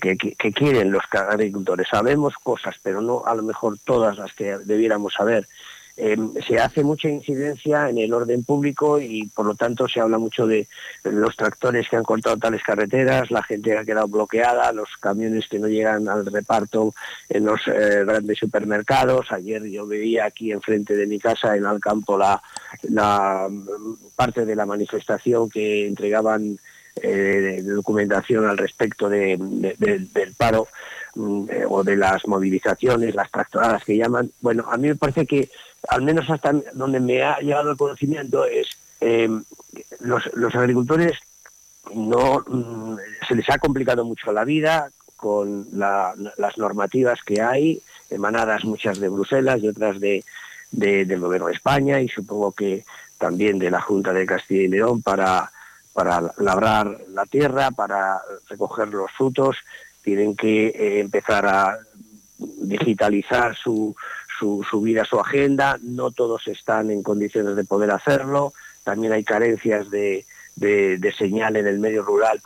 quieren 0.55 0.91
los 0.91 1.05
agricultores. 1.13 1.89
Sabemos 1.91 2.35
cosas, 2.43 2.77
pero 2.83 3.01
no 3.01 3.25
a 3.25 3.35
lo 3.35 3.43
mejor 3.43 3.79
todas 3.85 4.19
las 4.19 4.33
que 4.33 4.59
debiéramos 4.59 5.15
saber. 5.15 5.49
Em, 5.99 6.35
se 6.47 6.59
hace 6.59 6.85
mucha 6.85 7.09
incidencia 7.09 7.89
en 7.89 7.97
el 7.97 8.13
orden 8.13 8.45
público 8.45 9.01
y 9.01 9.29
por 9.29 9.47
lo 9.47 9.55
tanto 9.55 9.89
se 9.89 10.01
habla 10.01 10.19
mucho 10.19 10.47
de 10.47 10.69
los 11.05 11.35
tractores 11.37 11.89
que 11.89 11.97
han 11.97 12.05
cortado 12.05 12.37
tales 12.37 12.63
carreteras, 12.63 13.31
la 13.31 13.43
gente 13.43 13.71
que 13.71 13.79
ha 13.79 13.85
quedado 13.85 14.07
bloqueada, 14.07 14.73
los 14.73 14.91
camiones 15.01 15.49
que 15.49 15.59
no 15.59 15.69
llegan 15.69 16.07
al 16.09 16.27
reparto 16.27 16.93
en 17.31 17.47
los 17.47 17.63
eh, 17.67 18.05
grandes 18.05 18.39
supermercados. 18.39 19.33
Ayer 19.33 19.65
yo 19.65 19.87
veía 19.87 20.27
aquí 20.27 20.53
enfrente 20.53 20.95
de 20.95 21.07
mi 21.07 21.19
casa 21.19 21.57
en 21.57 21.65
Alcampo 21.65 22.19
la, 22.19 22.43
la 22.83 23.49
parte 24.15 24.45
de 24.45 24.55
la 24.55 24.67
manifestación 24.67 25.49
que 25.49 25.87
entregaban 25.87 26.59
eh, 27.03 27.63
documentación 27.63 28.47
al 28.47 28.57
respecto 28.57 29.09
del 29.09 30.35
paro 30.37 30.67
mm, 31.15 31.51
eh, 31.51 31.65
o 31.69 31.85
de 31.85 31.97
las 31.97 32.27
movilizaciones, 32.27 33.15
las 33.15 33.31
tractoradas 33.31 33.85
que 33.85 33.97
llaman. 33.97 34.31
Bueno, 34.41 34.65
a 34.71 34.77
mí 34.79 34.89
me 34.89 34.97
parece 34.97 35.27
que, 35.27 35.51
al 35.89 36.03
menos 36.03 36.29
hasta 36.31 36.53
donde 36.75 37.01
me 37.01 37.23
ha 37.23 37.39
llegado 37.39 37.71
el 37.71 37.77
conocimiento, 37.77 38.45
es 38.45 38.69
eh, 39.01 39.29
los, 40.01 40.55
agricultores 40.55 41.19
no 41.95 42.45
mm, 42.47 42.97
se 43.29 43.35
les 43.35 43.49
ha 43.51 43.59
complicado 43.59 44.05
mucho 44.05 44.33
la 44.33 44.45
vida 44.45 44.91
con 45.17 45.67
las 45.73 46.59
normativas 46.59 47.21
que 47.25 47.41
hay, 47.41 47.81
emanadas 48.11 48.65
muchas 48.65 49.01
de 49.01 49.09
Bruselas 49.09 49.61
y 49.63 49.69
otras 49.69 49.99
de, 49.99 50.25
del 50.71 51.21
Gobierno 51.21 51.49
de 51.49 51.55
España 51.55 52.01
y 52.01 52.09
supongo 52.09 52.53
que 52.53 52.85
también 53.19 53.59
de 53.59 53.71
la 53.71 53.81
Junta 53.81 54.13
de 54.13 54.27
Castilla 54.27 54.63
y 54.63 54.69
León 54.69 55.03
para 55.03 55.51
para 55.97 56.31
labrar 56.37 56.95
la 57.09 57.25
tierra, 57.25 57.71
para 57.71 58.21
recoger 58.51 58.89
los 58.89 59.11
frutos, 59.13 59.57
tienen 60.03 60.37
que 60.37 60.67
eh, 60.67 61.01
empezar 61.01 61.47
a 61.47 61.79
digitalizar 62.39 63.57
su, 63.57 63.97
su, 64.39 64.81
vida, 64.83 65.05
su 65.05 65.19
agenda, 65.19 65.79
no 65.83 66.11
todos 66.11 66.47
están 66.49 66.91
en 66.91 67.03
condiciones 67.03 67.57
de 67.57 67.65
poder 67.65 67.91
hacerlo, 67.91 68.53
también 68.85 69.13
hay 69.13 69.25
carencias 69.25 69.91
de, 69.91 70.25
de, 70.57 71.15
señal 71.17 71.57
en 71.57 71.67
el 71.67 71.79
medio 71.79 72.03
rural 72.03 72.41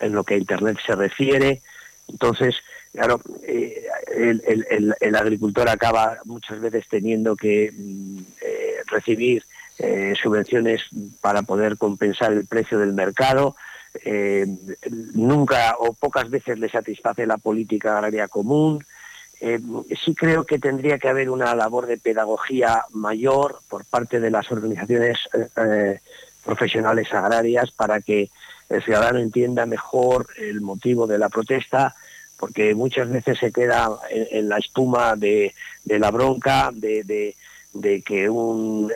en 0.00 0.12
lo 0.12 0.24
que 0.24 0.34
a 0.34 0.38
Internet 0.38 0.78
se 0.84 0.94
refiere. 0.94 1.62
Entonces, 2.08 2.56
claro, 2.92 3.20
eh, 3.42 3.84
el, 4.14 5.16
agricultor 5.16 5.68
acaba 5.68 6.18
muchas 6.24 6.60
veces 6.60 6.86
teniendo 6.88 7.34
que 7.36 7.72
mm, 7.76 8.18
eh, 8.42 8.74
recibir 8.86 9.44
eh, 9.78 10.14
subvenciones 10.20 10.82
para 11.20 11.42
poder 11.42 11.76
compensar 11.76 12.32
el 12.32 12.46
precio 12.46 12.78
del 12.78 12.92
mercado. 12.92 13.56
Nunca 15.14 15.74
o 15.78 15.94
pocas 15.94 16.28
veces 16.28 16.58
le 16.58 16.68
satisface 16.68 17.26
la 17.26 17.38
política 17.38 17.96
agraria 17.96 18.28
común. 18.28 18.84
Eh, 19.40 19.60
sí 20.04 20.14
creo 20.14 20.44
que 20.44 20.58
tendría 20.58 20.98
que 20.98 21.08
haber 21.08 21.28
una 21.28 21.54
labor 21.54 21.86
de 21.86 21.98
pedagogía 21.98 22.84
mayor 22.92 23.60
por 23.68 23.84
parte 23.84 24.18
de 24.18 24.30
las 24.30 24.50
organizaciones 24.50 25.18
profesionales 26.44 27.12
agrarias 27.12 27.70
para 27.70 28.00
que 28.00 28.30
el 28.68 28.82
ciudadano 28.82 29.18
entienda 29.18 29.66
mejor 29.66 30.28
el 30.38 30.60
motivo 30.60 31.06
de 31.06 31.18
la 31.18 31.28
protesta, 31.28 31.94
porque 32.38 32.74
muchas 32.74 33.10
veces 33.10 33.38
se 33.38 33.52
queda 33.52 33.90
en, 34.10 34.48
la 34.48 34.58
espuma 34.58 35.16
de, 35.16 35.54
la 35.84 36.10
bronca, 36.10 36.70
de 36.72 37.34
que 38.02 38.24
eh, 38.24 38.28
un 38.30 38.90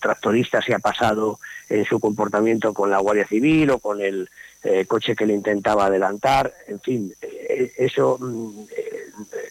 tractorista 0.00 0.62
se 0.62 0.74
ha 0.74 0.78
pasado 0.78 1.38
en 1.68 1.84
su 1.84 2.00
comportamiento 2.00 2.72
con 2.72 2.90
la 2.90 2.98
Guardia 2.98 3.26
Civil 3.26 3.70
o 3.70 3.78
con 3.78 4.00
el 4.00 4.28
eh, 4.62 4.86
coche 4.86 5.14
que 5.14 5.26
le 5.26 5.34
intentaba 5.34 5.86
adelantar. 5.86 6.52
En 6.66 6.80
fin, 6.80 7.12
eh, 7.20 7.72
eso 7.78 8.18
mm, 8.18 8.64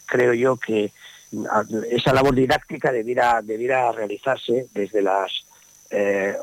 creo 0.08 0.34
yo 0.34 0.58
que 0.58 0.92
esa 1.92 2.14
labor 2.14 2.34
didáctica 2.34 2.92
debiera, 2.92 3.42
debiera 3.44 3.92
realizarse 3.92 4.68
desde 4.74 5.02
las 5.02 5.46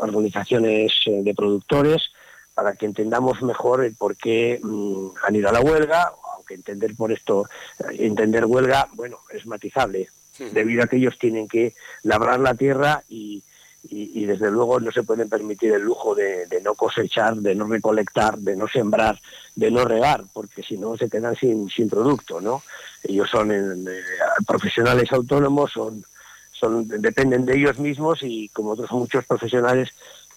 organizaciones 0.00 0.92
de 1.06 1.34
productores 1.34 2.10
para 2.54 2.74
que 2.74 2.86
entendamos 2.86 3.42
mejor 3.42 3.84
el 3.84 3.94
por 3.94 4.16
qué 4.16 4.60
mm, 4.62 5.08
han 5.26 5.36
ido 5.36 5.48
a 5.48 5.52
la 5.52 5.60
huelga, 5.60 6.12
aunque 6.34 6.54
entender 6.54 6.94
por 6.94 7.12
esto, 7.12 7.48
entender 7.90 8.46
huelga, 8.46 8.88
bueno, 8.94 9.18
es 9.30 9.44
matizable 9.46 10.08
debido 10.52 10.82
a 10.82 10.86
que 10.86 10.96
ellos 10.96 11.18
tienen 11.18 11.46
que 11.46 11.74
labrar 12.02 12.40
la 12.40 12.54
tierra 12.54 13.02
y, 13.08 13.42
desde 13.90 14.50
luego 14.50 14.80
no 14.80 14.90
se 14.90 15.02
pueden 15.02 15.28
permitir 15.28 15.72
el 15.72 15.82
lujo 15.82 16.14
de, 16.14 16.46
no 16.62 16.74
cosechar, 16.74 17.36
de 17.36 17.54
no 17.54 17.66
recolectar, 17.66 18.38
de 18.38 18.56
no 18.56 18.66
sembrar, 18.66 19.20
de 19.54 19.70
no 19.70 19.84
regar, 19.84 20.24
porque 20.32 20.62
si 20.62 20.76
no 20.76 20.96
se 20.96 21.08
quedan 21.08 21.36
sin, 21.36 21.68
sin 21.68 21.88
producto, 21.88 22.40
¿no? 22.40 22.62
Ellos 23.02 23.28
son 23.30 23.52
eh, 23.52 23.84
profesionales 24.46 25.12
autónomos, 25.12 25.72
son, 25.72 26.04
dependen 26.88 27.44
de 27.44 27.56
ellos 27.56 27.78
mismos 27.78 28.20
y 28.22 28.48
como 28.48 28.70
otros 28.70 28.90
muchos 28.92 29.24
profesionales, 29.26 29.90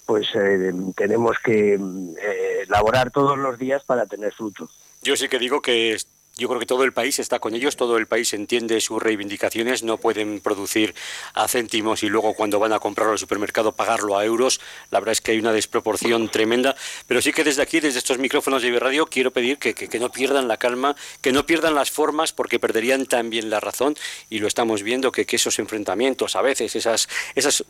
pues 0.06 0.28
eh, 0.36 0.74
tenemos 0.96 1.38
que 1.40 1.76
eh, 1.76 2.66
laborar 2.68 3.12
todos 3.12 3.38
los 3.38 3.58
días 3.58 3.84
para 3.86 4.06
tener 4.06 4.34
frutos. 4.34 4.70
Yo 5.02 5.16
sí 5.16 5.30
que 5.30 5.40
digo 5.40 5.62
que 5.62 5.98
yo 6.38 6.48
creo 6.48 6.60
que 6.60 6.66
todo 6.66 6.84
el 6.84 6.94
país 6.94 7.20
está 7.20 7.40
con 7.40 7.56
ellos, 7.56 7.76
todo 7.76 7.98
el 7.98 8.08
país 8.08 8.34
entiende 8.34 8.80
sus 8.82 9.02
reivindicaciones, 9.02 9.84
no 9.84 9.98
pueden 9.98 10.40
producir 10.40 10.94
a 11.34 11.48
céntimos 11.48 12.04
y 12.04 12.10
luego 12.10 12.34
cuando 12.34 12.60
van 12.60 12.74
a 12.74 12.80
comprarlo 12.80 13.14
al 13.14 13.20
supermercado 13.20 13.72
pagarlo 13.72 14.18
a 14.18 14.26
euros. 14.26 14.62
La 14.92 15.00
verdad 15.00 15.14
es 15.14 15.22
que 15.22 15.32
hay 15.32 15.40
una 15.40 15.52
desproporción 15.52 16.30
tremenda, 16.30 16.76
pero 17.08 17.22
sí 17.22 17.34
que 17.34 17.44
desde 17.44 17.62
aquí, 17.62 17.80
desde 17.80 18.00
estos 18.00 18.20
micrófonos 18.20 18.62
de 18.62 18.78
Radio, 18.78 19.08
quiero 19.08 19.32
pedir 19.32 19.58
que, 19.58 19.74
que, 19.74 20.00
no 20.00 20.12
pierdan 20.12 20.48
la 20.48 20.58
calma, 20.58 20.96
que 21.22 21.32
no 21.32 21.46
pierdan 21.46 21.74
las 21.74 21.90
formas 21.90 22.34
porque 22.34 22.60
perderían 22.60 23.06
también 23.06 23.50
la 23.50 23.60
razón 23.60 23.96
y 24.30 24.40
lo 24.40 24.48
estamos 24.48 24.84
viendo 24.84 25.12
que, 25.12 25.26
que 25.26 25.38
esos 25.38 25.58
enfrentamientos 25.60 26.36
a 26.36 26.42
veces, 26.42 26.76
esas, 26.76 27.10
esas 27.34 27.64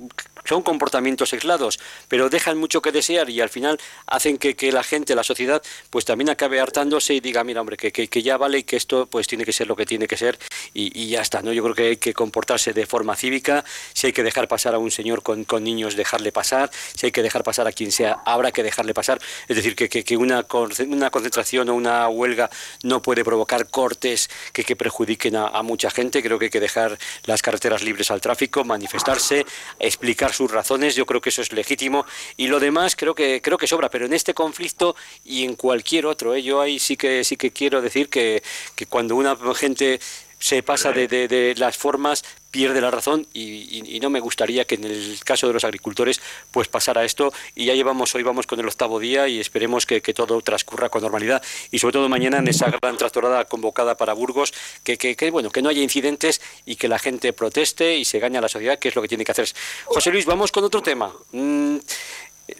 son 0.44 0.62
comportamientos 0.64 1.32
aislados, 1.34 1.80
pero 2.08 2.30
dejan 2.30 2.58
mucho 2.58 2.82
que 2.82 2.92
desear 2.92 3.30
y 3.30 3.40
al 3.40 3.50
final 3.50 3.80
hacen 4.08 4.38
que, 4.38 4.56
que 4.56 4.72
la 4.72 4.84
gente, 4.84 5.16
la 5.16 5.24
sociedad, 5.24 5.62
pues 5.90 6.04
también 6.04 6.30
acabe 6.30 6.60
hartándose 6.60 7.14
y 7.14 7.20
diga, 7.22 7.44
mira 7.44 7.62
hombre, 7.62 7.78
que, 7.78 7.92
que 7.92 8.22
ya 8.22 8.38
vale 8.38 8.57
y 8.58 8.64
que 8.64 8.76
esto 8.76 9.08
pues 9.08 9.28
tiene 9.28 9.46
que 9.46 9.54
ser 9.54 9.68
lo 9.68 9.76
que 9.76 9.86
tiene 9.86 10.08
que 10.08 10.18
ser 10.18 10.38
y, 10.74 11.08
ya 11.08 11.22
está, 11.22 11.42
¿no? 11.42 11.54
Yo 11.54 11.64
creo 11.64 11.76
que 11.76 11.84
hay 11.84 11.98
que 11.98 12.14
comportarse 12.14 12.74
de 12.74 12.86
forma 12.86 13.16
cívica, 13.16 13.64
si 13.94 14.08
hay 14.08 14.14
que 14.14 14.24
dejar 14.24 14.48
pasar 14.48 14.76
a 14.76 14.78
un 14.78 14.92
señor 14.92 15.24
con, 15.24 15.46
niños, 15.64 15.96
dejarle 15.96 16.32
pasar, 16.32 16.70
si 16.94 17.08
hay 17.08 17.12
que 17.12 17.24
dejar 17.24 17.44
pasar 17.44 17.68
a 17.68 17.72
quien 17.72 17.92
sea, 17.92 18.20
habrá 18.26 18.52
que 18.52 18.64
dejarle 18.64 18.94
pasar, 18.94 19.20
es 19.48 19.56
decir, 19.56 19.76
que, 19.76 19.90
que, 19.90 20.18
una, 20.18 20.46
una 20.88 21.10
concentración 21.10 21.70
o 21.70 21.76
una 21.76 22.08
huelga 22.10 22.50
no 22.84 23.02
puede 23.02 23.24
provocar 23.24 23.70
cortes 23.70 24.30
que, 24.54 24.64
que 24.64 24.76
perjudiquen 24.76 25.36
a, 25.36 25.48
a 25.48 25.64
mucha 25.64 25.90
gente, 25.90 26.22
creo 26.22 26.38
que 26.38 26.46
hay 26.46 26.52
que 26.52 26.60
dejar 26.60 26.98
las 27.26 27.42
carreteras 27.42 27.84
libres 27.84 28.12
al 28.12 28.22
tráfico, 28.22 28.64
manifestarse, 28.64 29.46
explicar 29.80 30.34
sus 30.34 30.52
razones, 30.52 30.96
yo 30.96 31.06
creo 31.06 31.22
que 31.22 31.30
eso 31.30 31.42
es 31.42 31.52
legítimo. 31.52 32.06
Y 32.36 32.48
lo 32.48 32.60
demás 32.60 32.96
creo 32.96 33.16
que 33.16 33.42
creo 33.42 33.58
que 33.58 33.68
sobra, 33.68 33.90
pero 33.90 34.06
en 34.06 34.14
este 34.14 34.34
conflicto 34.34 34.96
y 35.24 35.44
en 35.44 35.56
cualquier 35.56 36.06
otro, 36.06 36.36
¿eh? 36.36 36.44
yo 36.44 36.62
ahí 36.62 36.80
sí 36.80 36.98
que 36.98 37.24
sí 37.24 37.38
que 37.38 37.52
quiero 37.52 37.82
decir 37.82 38.10
que, 38.10 38.44
que 38.76 38.86
cuando 38.86 39.16
una 39.16 39.38
gente 39.56 40.00
se 40.40 40.62
pasa 40.62 40.92
de, 40.92 41.08
de, 41.08 41.56
las 41.58 41.78
formas, 41.78 42.24
pierde 42.52 42.80
la 42.80 42.92
razón 42.92 43.28
y, 43.34 44.00
no 44.02 44.10
me 44.10 44.20
gustaría 44.20 44.66
que 44.66 44.76
en 44.76 44.84
el 44.84 45.20
caso 45.24 45.48
de 45.48 45.54
los 45.54 45.64
agricultores 45.64 46.22
pues 46.52 46.68
pasara 46.68 47.04
esto 47.04 47.34
y 47.56 47.66
ya 47.66 47.74
llevamos, 47.74 48.14
hoy 48.14 48.24
vamos 48.24 48.46
con 48.46 48.60
el 48.60 48.68
octavo 48.68 49.00
día 49.00 49.28
y 49.28 49.40
esperemos 49.40 49.86
que, 49.86 50.02
que 50.02 50.14
todo 50.14 50.40
transcurra 50.42 50.90
con 50.90 51.02
normalidad 51.02 51.42
y 51.72 51.80
sobre 51.80 51.94
todo 51.94 52.10
mañana 52.10 52.38
en 52.38 52.48
esa 52.48 52.70
gran 52.70 52.98
tractorada 52.98 53.46
convocada 53.46 53.98
para 53.98 54.14
Burgos, 54.14 54.54
que, 54.84 54.98
que, 54.98 55.32
bueno, 55.32 55.50
que 55.50 55.62
no 55.62 55.70
haya 55.70 55.82
incidentes 55.82 56.42
y 56.66 56.76
que 56.76 56.88
la 56.88 57.00
gente 57.00 57.34
proteste 57.34 57.98
y 57.98 58.06
se 58.06 58.20
gane 58.20 58.38
a 58.38 58.42
la 58.42 58.50
sociedad, 58.50 58.78
que 58.78 58.90
es 58.90 58.96
lo 58.96 59.02
que 59.02 59.08
tiene 59.08 59.26
que 59.26 59.32
hacer. 59.32 59.50
José 59.86 60.12
Luis, 60.12 60.26
vamos 60.26 60.52
con 60.52 60.64
otro 60.64 60.82
tema. 60.82 61.12
Mm, 61.32 61.78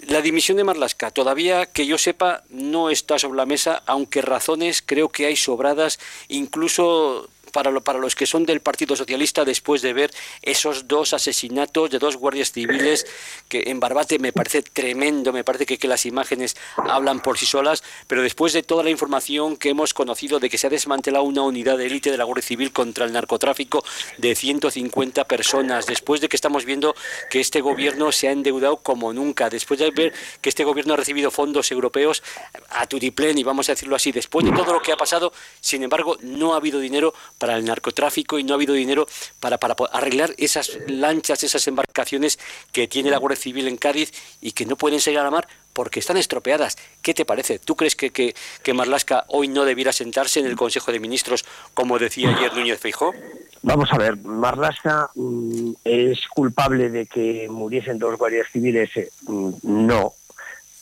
la 0.08 0.22
dimisión 0.22 0.58
de 0.58 0.64
Marlasca, 0.64 1.12
todavía 1.12 1.66
que 1.66 1.86
yo 1.86 1.98
sepa, 1.98 2.44
no 2.50 2.90
está 2.90 3.20
sobre 3.20 3.38
la 3.38 3.46
mesa, 3.46 3.84
aunque 3.86 4.22
razones 4.22 4.82
creo 4.86 5.10
que 5.10 5.26
hay 5.26 5.36
sobradas, 5.36 6.00
incluso 6.28 7.30
para, 7.52 7.72
los 7.72 8.16
que 8.16 8.26
son 8.26 8.46
del 8.46 8.60
Partido 8.60 8.96
Socialista 8.96 9.46
después 9.46 9.82
de 9.82 9.94
ver 9.94 10.12
esos 10.42 10.88
dos 10.88 11.14
asesinatos 11.14 11.90
de 11.90 12.00
dos 12.00 12.18
guardias 12.18 12.52
civiles 12.52 13.06
que 13.48 13.64
en 13.68 13.80
Barbate 13.80 14.20
me 14.20 14.34
parece 14.34 14.62
tremendo, 14.62 15.34
me 15.34 15.44
parece 15.44 15.66
que, 15.66 15.88
las 15.88 16.06
imágenes 16.06 16.58
hablan 16.76 17.22
por 17.22 17.38
sí 17.38 17.46
solas, 17.46 17.82
pero 18.08 18.22
después 18.22 18.52
de 18.52 18.62
toda 18.62 18.84
la 18.84 18.90
información 18.90 19.56
que 19.56 19.70
hemos 19.70 19.94
conocido 19.94 20.40
de 20.40 20.50
que 20.50 20.58
se 20.58 20.68
ha 20.68 20.70
desmantelado 20.70 21.24
una 21.24 21.44
unidad 21.44 21.78
de 21.78 21.86
élite 21.86 22.12
de 22.12 22.18
la 22.18 22.26
Guardia 22.26 22.44
Civil 22.44 22.74
contra 22.74 23.06
el 23.06 23.14
narcotráfico 23.14 23.86
de 24.18 24.36
150 24.36 25.24
personas, 25.26 25.86
después 25.86 26.20
de 26.20 26.28
que 26.28 26.36
estamos 26.36 26.66
viendo 26.66 26.94
que 27.30 27.40
este 27.40 27.62
gobierno 27.62 28.12
se 28.12 28.28
ha 28.28 28.32
endeudado 28.32 28.78
como 28.78 29.14
nunca, 29.14 29.50
después 29.50 29.80
de 29.80 29.92
ver 29.92 30.14
que 30.42 30.50
este 30.50 30.66
gobierno 30.66 30.94
ha 30.94 30.98
recibido 30.98 31.32
fondos 31.32 31.72
europeos 31.72 32.22
a 32.70 32.86
tutiplén 32.88 33.38
y 33.38 33.44
vamos 33.44 33.70
a 33.70 33.74
decirlo 33.74 33.96
así, 33.96 34.12
después 34.12 34.46
de 34.46 34.52
todo 34.52 34.74
lo 34.74 34.82
que 34.82 34.92
ha 34.92 34.98
pasado, 34.98 35.32
sin 35.62 35.84
embargo, 35.84 36.18
no 36.22 36.54
ha 36.54 36.58
habido 36.58 36.80
dinero 36.80 37.14
el 37.56 37.66
narcotráfico 37.66 38.40
y 38.40 38.44
no 38.44 38.54
ha 38.54 38.56
habido 38.56 38.74
dinero 38.74 39.08
para, 39.40 39.58
para 39.60 39.76
arreglar 39.92 40.34
esas 40.38 40.78
lanchas, 40.88 41.44
esas 41.44 41.68
embarcaciones 41.68 42.40
que 42.72 42.88
tiene 42.88 43.12
la 43.12 43.18
Guardia 43.18 43.42
Civil 43.42 43.68
en 43.68 43.78
Cádiz 43.78 44.12
y 44.42 44.52
que 44.52 44.66
no 44.66 44.76
pueden 44.76 45.00
salir 45.00 45.20
a 45.20 45.24
la 45.24 45.32
mar 45.32 45.48
porque 45.74 46.00
están 46.00 46.18
estropeadas. 46.18 46.76
¿Qué 47.02 47.14
te 47.14 47.24
parece? 47.24 47.60
¿Tú 47.60 47.76
crees 47.76 47.96
que, 47.96 48.10
que, 48.10 48.36
que 48.64 48.74
Marlasca 48.74 49.26
hoy 49.28 49.48
no 49.48 49.64
debiera 49.64 49.94
sentarse 49.94 50.40
en 50.40 50.48
el 50.48 50.56
Consejo 50.56 50.92
de 50.92 51.00
Ministros, 51.00 51.46
como 51.74 52.00
decía 52.00 52.36
ayer 52.36 52.54
Núñez 52.54 52.80
Feijó? 52.80 53.14
Vamos 53.62 53.90
a 53.92 53.98
ver, 53.98 54.18
Marlasca 54.18 55.10
mm, 55.16 55.72
es 55.84 56.28
culpable 56.28 56.90
de 56.90 57.06
que 57.06 57.48
muriesen 57.50 58.00
dos 58.00 58.18
guardias 58.18 58.48
civiles. 58.52 58.90
Eh, 58.96 59.10
mm, 59.28 59.52
no. 59.64 60.14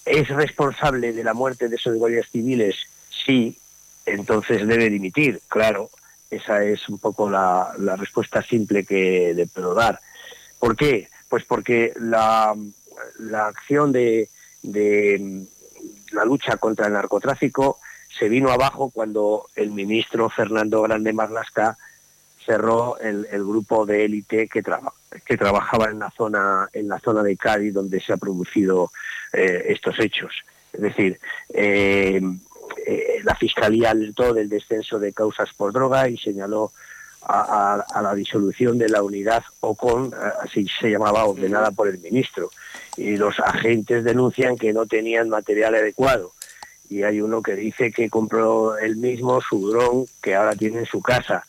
¿Es 0.05 0.29
responsable 0.29 1.11
de 1.13 1.23
la 1.23 1.33
muerte 1.33 1.67
de 1.67 1.75
esos 1.75 1.97
guardias 1.97 2.27
civiles? 2.31 2.75
Sí. 3.25 3.57
Entonces 4.05 4.67
debe 4.67 4.89
dimitir, 4.89 5.41
claro. 5.47 5.89
Esa 6.29 6.63
es 6.63 6.87
un 6.89 6.99
poco 6.99 7.29
la, 7.29 7.73
respuesta 7.97 8.41
simple 8.41 8.85
que 8.85 9.33
le 9.35 9.47
puedo 9.47 9.73
dar. 9.73 9.99
¿Por 10.59 10.75
qué? 10.75 11.09
Pues 11.29 11.43
porque 11.45 11.93
la, 11.99 12.55
acción 13.33 13.91
de, 13.91 14.29
la 16.11 16.25
lucha 16.25 16.57
contra 16.57 16.87
el 16.87 16.93
narcotráfico 16.93 17.79
se 18.17 18.29
vino 18.29 18.49
abajo 18.49 18.89
cuando 18.89 19.47
el 19.55 19.71
ministro 19.71 20.29
Fernando 20.29 20.81
Grande 20.81 21.13
Marlasca 21.13 21.77
cerró 22.45 22.97
el, 22.99 23.25
grupo 23.43 23.85
de 23.85 24.05
élite 24.05 24.47
que, 24.47 24.63
que 25.25 25.37
trabajaba 25.37 25.89
en 25.89 25.99
la 25.99 26.11
zona 26.11 26.69
en 26.73 26.87
la 26.87 26.99
zona 26.99 27.23
de 27.23 27.35
Cádiz 27.35 27.73
donde 27.73 27.99
se 27.99 28.13
han 28.13 28.19
producido 28.19 28.91
eh, 29.33 29.65
estos 29.69 29.99
hechos. 29.99 30.33
Es 30.71 30.81
decir, 30.81 31.19
eh, 31.53 32.21
eh, 32.85 33.19
la 33.23 33.35
Fiscalía 33.35 33.91
alertó 33.91 34.33
del 34.33 34.49
descenso 34.49 34.99
de 34.99 35.13
causas 35.13 35.49
por 35.55 35.73
droga 35.73 36.07
y 36.07 36.17
señaló 36.17 36.71
a, 37.27 37.83
la 38.01 38.13
disolución 38.13 38.77
de 38.77 38.89
la 38.89 39.01
unidad 39.01 39.43
OCON, 39.59 40.13
así 40.43 40.67
se 40.79 40.91
llamaba, 40.91 41.25
ordenada 41.25 41.71
por 41.71 41.87
el 41.87 41.97
ministro. 41.99 42.51
Y 42.97 43.17
los 43.17 43.39
agentes 43.39 44.03
denuncian 44.03 44.57
que 44.57 44.73
no 44.73 44.85
tenían 44.85 45.29
material 45.29 45.75
adecuado. 45.75 46.33
Y 46.89 47.01
hay 47.01 47.21
uno 47.21 47.41
que 47.41 47.55
dice 47.55 47.91
que 47.91 48.09
compró 48.09 48.77
él 48.77 48.97
mismo 48.97 49.41
su 49.41 49.71
dron 49.71 50.05
que 50.21 50.35
ahora 50.35 50.55
tiene 50.55 50.79
en 50.79 50.85
su 50.85 51.01
casa. 51.01 51.43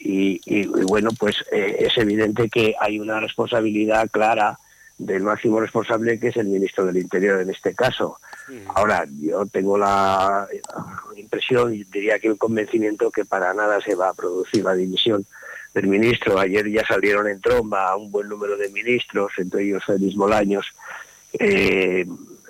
Y, 0.00 0.66
bueno, 0.66 1.10
pues 1.18 1.36
eh, 1.50 1.76
es 1.78 1.96
evidente 1.96 2.50
que 2.50 2.74
hay 2.78 2.98
una 2.98 3.20
responsabilidad 3.20 4.10
clara 4.10 4.58
del 4.98 5.22
máximo 5.22 5.60
responsable 5.60 6.20
que 6.20 6.28
es 6.28 6.36
el 6.36 6.46
ministro 6.46 6.84
del 6.84 6.98
Interior 6.98 7.40
en 7.40 7.50
este 7.50 7.74
caso. 7.74 8.18
Ahora, 8.74 9.06
yo 9.20 9.46
tengo 9.46 9.78
la 9.78 10.46
impresión, 11.16 11.72
diría 11.90 12.18
que 12.18 12.28
el 12.28 12.38
convencimiento 12.38 13.10
que 13.10 13.24
para 13.24 13.54
nada 13.54 13.80
se 13.80 13.94
va 13.94 14.10
a 14.10 14.14
producir 14.14 14.64
la 14.64 14.74
dimisión 14.74 15.24
del 15.72 15.86
ministro. 15.86 16.38
Ayer 16.38 16.70
ya 16.70 16.84
salieron 16.86 17.28
en 17.28 17.40
tromba 17.40 17.96
un 17.96 18.10
buen 18.10 18.28
número 18.28 18.56
de 18.56 18.68
ministros, 18.70 19.32
entre 19.38 19.64
ellos 19.64 19.84
Félix 19.84 20.14
Bolaños, 20.14 20.66
eh, 21.38 22.06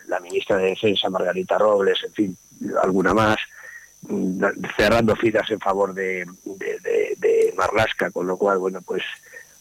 la 0.09 0.21
ministra 0.21 0.57
de 0.59 0.67
Defensa 0.67 1.09
Margarita 1.09 1.59
Robles, 1.59 1.99
en 2.05 2.13
fin, 2.13 2.37
alguna 2.83 3.15
más, 3.15 3.39
cerrando 4.77 5.17
filas 5.17 5.51
en 5.51 5.61
favor 5.61 5.95
de, 5.95 6.27
de 6.45 7.55
Marlasca, 7.57 8.11
con 8.11 8.27
lo 8.27 8.37
cual, 8.37 8.59
bueno, 8.59 8.83
pues 8.83 9.03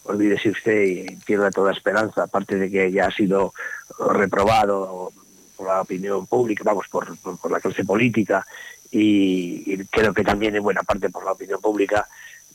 olvídese 0.06 0.50
usted 0.50 0.82
y 0.82 1.16
pierda 1.25 1.50
toda 1.50 1.72
esperanza, 1.72 2.24
aparte 2.24 2.58
de 2.58 2.70
que 2.70 2.92
ya 2.92 3.08
ha 3.08 3.12
sido 3.12 3.54
reprobado 4.10 5.13
por 5.63 5.74
la 5.74 5.82
opinión 5.82 6.27
pública, 6.27 6.63
vamos, 6.65 6.88
por, 6.89 7.08
la 7.50 7.60
clase 7.60 7.86
política 7.86 8.46
y, 8.91 9.77
creo 9.86 10.13
que 10.13 10.24
también 10.24 10.55
en 10.55 10.63
buena 10.63 10.84
parte 10.84 11.10
por 11.10 11.24
la 11.24 11.32
opinión 11.32 11.62
pública 11.62 12.08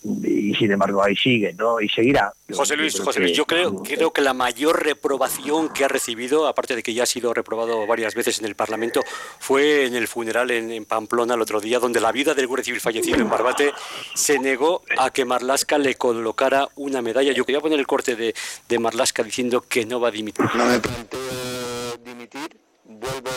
y 0.04 0.54
sin 0.54 0.70
embargo 0.70 1.02
ahí 1.02 1.16
sigue, 1.16 1.52
¿no? 1.54 1.80
Y 1.80 1.88
seguirá. 1.88 2.32
José 2.52 2.76
Luis, 2.76 3.00
José 3.00 3.18
Luis, 3.18 3.36
yo 3.36 3.46
creo, 3.46 3.82
creo 3.82 4.12
que 4.12 4.20
la 4.20 4.32
mayor 4.32 4.84
reprobación 4.84 5.70
que 5.70 5.84
ha 5.84 5.88
recibido, 5.88 6.46
aparte 6.46 6.76
de 6.76 6.84
que 6.84 6.94
ya 6.94 7.02
ha 7.02 7.06
sido 7.06 7.34
reprobado 7.34 7.84
varias 7.84 8.14
veces 8.14 8.38
en 8.38 8.44
el 8.44 8.54
Parlamento, 8.54 9.02
fue 9.40 9.86
en 9.86 9.96
el 9.96 10.06
funeral 10.06 10.52
en, 10.52 10.84
Pamplona 10.84 11.34
el 11.34 11.42
otro 11.42 11.60
día, 11.60 11.80
donde 11.80 12.00
la 12.00 12.12
viuda 12.12 12.34
del 12.34 12.46
guardia 12.46 12.66
civil 12.66 12.80
fallecido 12.80 13.16
en 13.16 13.28
Barbate 13.28 13.72
se 14.14 14.38
negó 14.38 14.82
a 14.98 15.10
que 15.10 15.24
Marlasca 15.24 15.78
le 15.78 15.96
colocara 15.96 16.68
una 16.76 17.02
medalla. 17.02 17.32
Yo 17.32 17.44
quería 17.44 17.60
poner 17.60 17.80
el 17.80 17.86
corte 17.88 18.14
de, 18.14 18.34
de 18.68 18.78
Marlasca 18.78 19.24
diciendo 19.24 19.62
que 19.62 19.84
no 19.84 19.98
va 19.98 20.08
a 20.08 20.12
dimitir. 20.12 20.44
No 20.54 20.64
me 20.64 20.78
planteo 20.78 21.96
dimitir, 22.04 22.67
vuelvo 22.88 23.30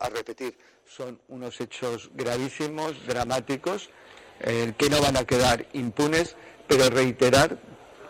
a 0.00 0.08
repetir, 0.08 0.56
son 0.84 1.20
unos 1.28 1.60
hechos 1.60 2.10
gravísimos, 2.14 3.06
dramáticos 3.06 3.90
eh, 4.40 4.72
que 4.76 4.90
no 4.90 5.00
van 5.00 5.16
a 5.16 5.24
quedar 5.24 5.66
impunes, 5.72 6.36
pero 6.66 6.90
reiterar 6.90 7.58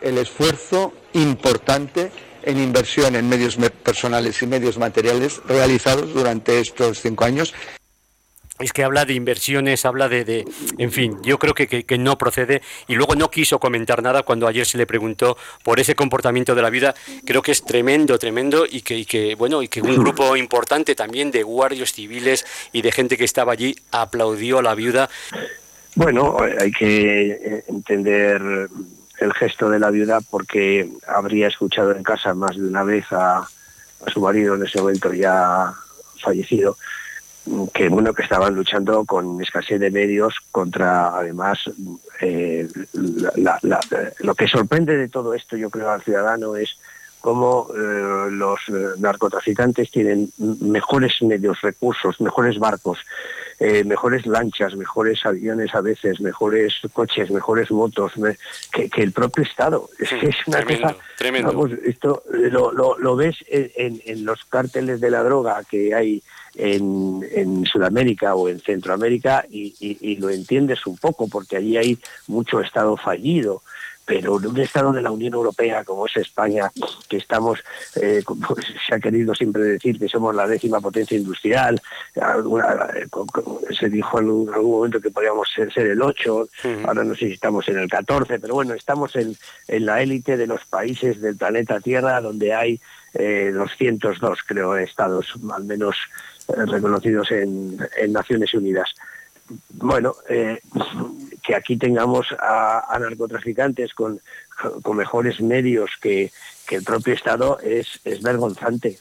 el 0.01 0.19
esfuerzo 0.19 0.93
importante 1.13 2.11
en 2.43 2.59
inversión 2.59 3.17
en 3.17 3.29
medios 3.29 3.57
personales 3.83 4.43
y 4.43 4.47
medios 4.47 4.79
materiales 4.79 5.41
realizados 5.47 6.15
durante 6.15 6.61
estos 6.61 7.01
cinco 7.01 7.25
años 7.25 7.55
es 8.59 8.73
que 8.73 8.85
habla 8.85 9.05
de 9.05 9.15
inversiones, 9.15 9.85
habla 9.85 10.09
de, 10.09 10.45
en 10.79 10.93
fin, 10.93 11.19
yo 11.23 11.39
creo 11.39 11.55
que, 11.55 11.67
que, 11.67 11.99
no 11.99 12.19
procede. 12.19 12.63
Y 12.87 12.95
luego 12.95 13.15
no 13.15 13.31
quiso 13.31 13.59
comentar 13.59 14.03
nada 14.03 14.23
cuando 14.23 14.47
ayer 14.47 14.67
se 14.67 14.79
le 14.79 14.87
preguntó 14.87 15.37
por 15.63 15.81
ese 15.81 15.95
comportamiento 15.95 16.55
de 16.55 16.63
la 16.63 16.71
vida, 16.71 16.95
creo 17.25 17.43
que 17.43 17.53
es 17.53 17.65
tremendo, 17.65 18.19
tremendo 18.19 18.67
y 18.69 18.83
que, 18.83 18.97
y 18.97 19.05
que 19.05 19.35
bueno, 19.35 19.63
y 19.63 19.69
que 19.69 19.81
un 19.81 19.97
grupo 19.97 20.37
importante 20.37 20.95
también 20.95 21.31
de 21.31 21.43
guardias 21.43 21.93
civiles 21.93 22.45
y 22.73 22.83
de 22.83 22.93
gente 22.93 23.17
que 23.17 23.25
estaba 23.25 23.53
allí 23.53 23.77
aplaudió 23.93 24.59
a 24.59 24.63
la 24.63 24.75
viuda. 24.75 25.09
Bueno, 25.95 26.37
hay 26.61 26.71
que 26.71 27.31
eh, 27.31 27.65
entender 27.69 28.69
el 29.19 29.33
gesto 29.35 29.69
de 29.69 29.79
la 29.79 29.91
viuda 29.91 30.21
porque 30.21 30.89
habría 31.07 31.49
escuchado 31.49 31.93
en 31.93 32.03
casa 32.03 32.35
más 32.35 32.57
de 32.57 32.63
una 32.63 32.85
vez 32.85 33.07
a, 33.11 33.49
su 34.07 34.21
marido 34.21 34.55
en 34.55 34.63
ese 34.63 34.81
momento 34.81 35.13
ya 35.13 35.75
fallecido 36.23 36.77
que 37.73 37.89
bueno 37.89 38.13
que 38.15 38.23
estaban 38.23 38.55
luchando 38.55 39.05
con 39.05 39.41
escasez 39.41 39.81
de 39.81 39.91
medios 39.91 40.35
contra 40.51 41.17
además 41.17 41.59
eh, 42.21 42.69
lo 44.21 44.35
que 44.35 44.49
sorprende 44.49 44.97
de 44.97 45.09
todo 45.09 45.35
esto 45.35 45.57
yo 45.57 45.71
creo 45.71 45.91
al 45.91 46.03
ciudadano 46.03 46.57
es 46.57 46.79
cómo 47.21 47.69
eh, 47.75 48.31
los 48.31 48.61
narcotraficantes 48.99 49.91
tienen 49.91 50.31
mejores 50.61 51.21
medios 51.23 51.61
recursos 51.61 52.21
mejores 52.21 52.59
barcos 52.59 52.99
eh, 53.61 53.83
mejores 53.83 54.25
lanchas, 54.25 54.77
mejores 54.77 55.27
aviones 55.27 55.75
a 55.75 55.81
veces, 55.81 56.21
mejores 56.21 56.75
coches, 56.93 57.29
mejores 57.33 57.73
motos, 57.73 58.13
que, 58.71 58.89
el 59.03 59.11
propio 59.11 59.43
Estado. 59.43 59.91
Es 59.99 60.11
que 60.11 60.29
es 60.29 60.37
una 60.47 60.65
cosa... 60.65 60.97
Vamos, 61.43 61.73
esto 61.85 62.23
lo, 62.31 62.71
lo, 62.73 63.17
ves 63.17 63.37
en, 63.49 64.25
los 64.25 64.45
cárteles 64.45 65.01
de 65.01 65.11
la 65.11 65.25
droga 65.25 65.61
que 65.69 65.93
hay 65.93 66.23
en, 66.59 67.25
en 67.33 67.65
Sudamérica 67.65 68.35
o 68.35 68.49
en 68.49 68.59
Centroamérica 68.61 69.47
y, 69.49 69.75
y, 69.81 70.17
lo 70.17 70.29
entiendes 70.29 70.87
un 70.87 70.97
poco 70.97 71.29
porque 71.29 71.57
allí 71.57 71.77
hay 71.77 71.99
mucho 72.27 72.61
Estado 72.61 72.97
fallido. 72.97 73.63
Pero 74.05 74.39
en 74.39 74.47
un 74.47 74.59
Estado 74.59 74.91
de 74.91 75.03
la 75.03 75.11
Unión 75.11 75.35
Europea 75.35 75.85
como 75.85 76.07
es 76.07 76.17
España, 76.17 76.73
que 77.11 77.19
estamos, 77.19 77.63
eh, 77.95 78.23
como 78.25 78.57
se 78.89 78.95
ha 78.95 78.99
querido 78.99 79.35
siempre 79.35 79.63
decir 79.63 79.99
que 79.99 80.09
somos 80.09 80.35
la 80.35 80.49
décima 80.49 80.81
potencia 80.81 81.17
industrial, 81.17 81.81
se 83.79 83.89
dijo 83.91 84.19
en 84.19 84.29
algún 84.55 84.71
momento 84.71 85.01
que 85.01 85.11
podíamos 85.11 85.49
ser, 85.55 85.71
el 85.77 86.01
8, 86.01 86.49
ahora 86.87 87.05
no 87.05 87.15
sé 87.15 87.27
si 87.27 87.33
estamos 87.35 87.69
en 87.69 87.79
el 87.79 87.89
14, 87.89 88.39
pero 88.41 88.55
bueno, 88.55 88.73
estamos 88.73 89.15
en, 89.15 89.37
la 89.69 90.03
élite 90.03 90.39
de 90.39 90.47
los 90.47 90.65
países 90.65 91.21
del 91.21 91.37
planeta 91.37 91.79
Tierra 91.79 92.23
donde 92.23 92.55
hay 92.55 92.81
eh, 93.19 93.51
202, 93.53 94.39
creo, 94.47 94.77
estados, 94.77 95.35
al 95.53 95.65
menos 95.65 95.97
eh, 96.49 96.65
reconocidos 96.67 97.31
en, 97.33 97.77
Naciones 98.09 98.55
Unidas 98.55 98.95
bueno, 99.71 100.15
eh, 100.29 100.61
que 101.43 101.55
aquí 101.55 101.77
tengamos 101.77 102.27
a, 102.39 102.97
narcotraficantes 103.01 103.95
con, 103.95 104.21
mejores 104.95 105.41
medios 105.41 105.91
que, 106.01 106.31
el 106.71 106.85
propio 106.85 107.15
Estado 107.15 107.59
es, 107.61 108.01
vergonzante 108.23 108.99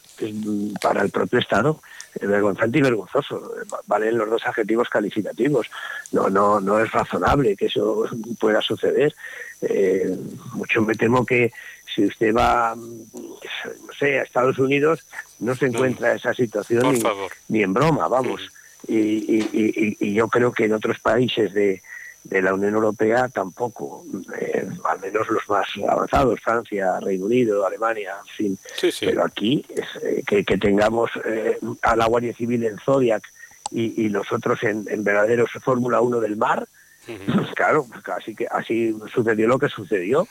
para 0.82 1.02
el 1.02 1.10
propio 1.10 1.40
Estado, 1.40 1.82
es 2.16 2.28
vergonzante 2.28 2.80
y 2.80 2.82
vergonzoso. 2.82 3.52
Valen 3.88 4.18
los 4.18 4.30
dos 4.30 4.46
adjetivos 4.46 4.88
calificativos. 4.90 5.70
No, 6.14 6.30
no, 6.30 6.62
no 6.62 6.80
es 6.80 6.90
razonable 6.92 7.58
que 7.58 7.66
eso 7.66 8.06
pueda 8.40 8.62
suceder. 8.62 9.14
Eh, 9.62 10.16
mucho 10.54 10.82
me 10.82 10.96
temo 10.96 11.26
que 11.26 11.52
si 11.98 12.06
usted 12.06 12.32
va, 12.32 12.76
no 12.76 13.94
sé, 13.98 14.20
a 14.20 14.24
Estados 14.24 14.60
Unidos, 14.60 15.04
no 15.40 15.56
se 15.56 15.66
encuentra 15.66 16.14
esa 16.14 16.32
situación 16.32 16.94
ni, 16.94 17.02
ni, 17.50 17.64
en 17.64 17.74
broma, 17.74 18.08
vamos. 18.08 18.52
Y, 18.88 20.14
yo 20.14 20.28
creo 20.28 20.52
que 20.52 20.66
en 20.66 20.74
otros 20.74 21.00
países 21.00 21.52
de, 21.56 21.82
la 22.30 22.54
Unión 22.54 22.76
Europea 22.76 23.30
tampoco, 23.30 24.06
eh, 24.40 24.68
al 24.84 25.00
menos 25.00 25.28
los 25.30 25.50
más 25.50 25.68
avanzados, 25.90 26.40
Francia, 26.40 27.00
Reino 27.00 27.26
Unido, 27.26 27.66
Alemania, 27.66 28.14
en 28.22 28.36
fin. 28.36 28.60
Pero 29.00 29.26
aquí 29.26 29.66
eh, 30.04 30.22
que, 30.24 30.58
tengamos 30.58 31.10
eh, 31.26 31.58
a 31.82 31.96
la 31.96 32.06
Guardia 32.06 32.36
Civil 32.36 32.64
en 32.64 32.78
Zodiac 32.78 33.24
y, 33.72 34.08
los 34.10 34.32
otros 34.32 34.62
en, 34.64 34.86
verdaderos 35.04 35.50
Fórmula 35.64 36.00
1 36.00 36.20
del 36.20 36.38
mar, 36.38 36.68
pues 37.08 37.52
claro, 37.56 37.88
así 38.18 38.36
que 38.36 38.46
así 38.52 38.96
sucedió 39.12 39.48
lo 39.48 39.58
que 39.58 39.70
sucedió, 39.70 40.28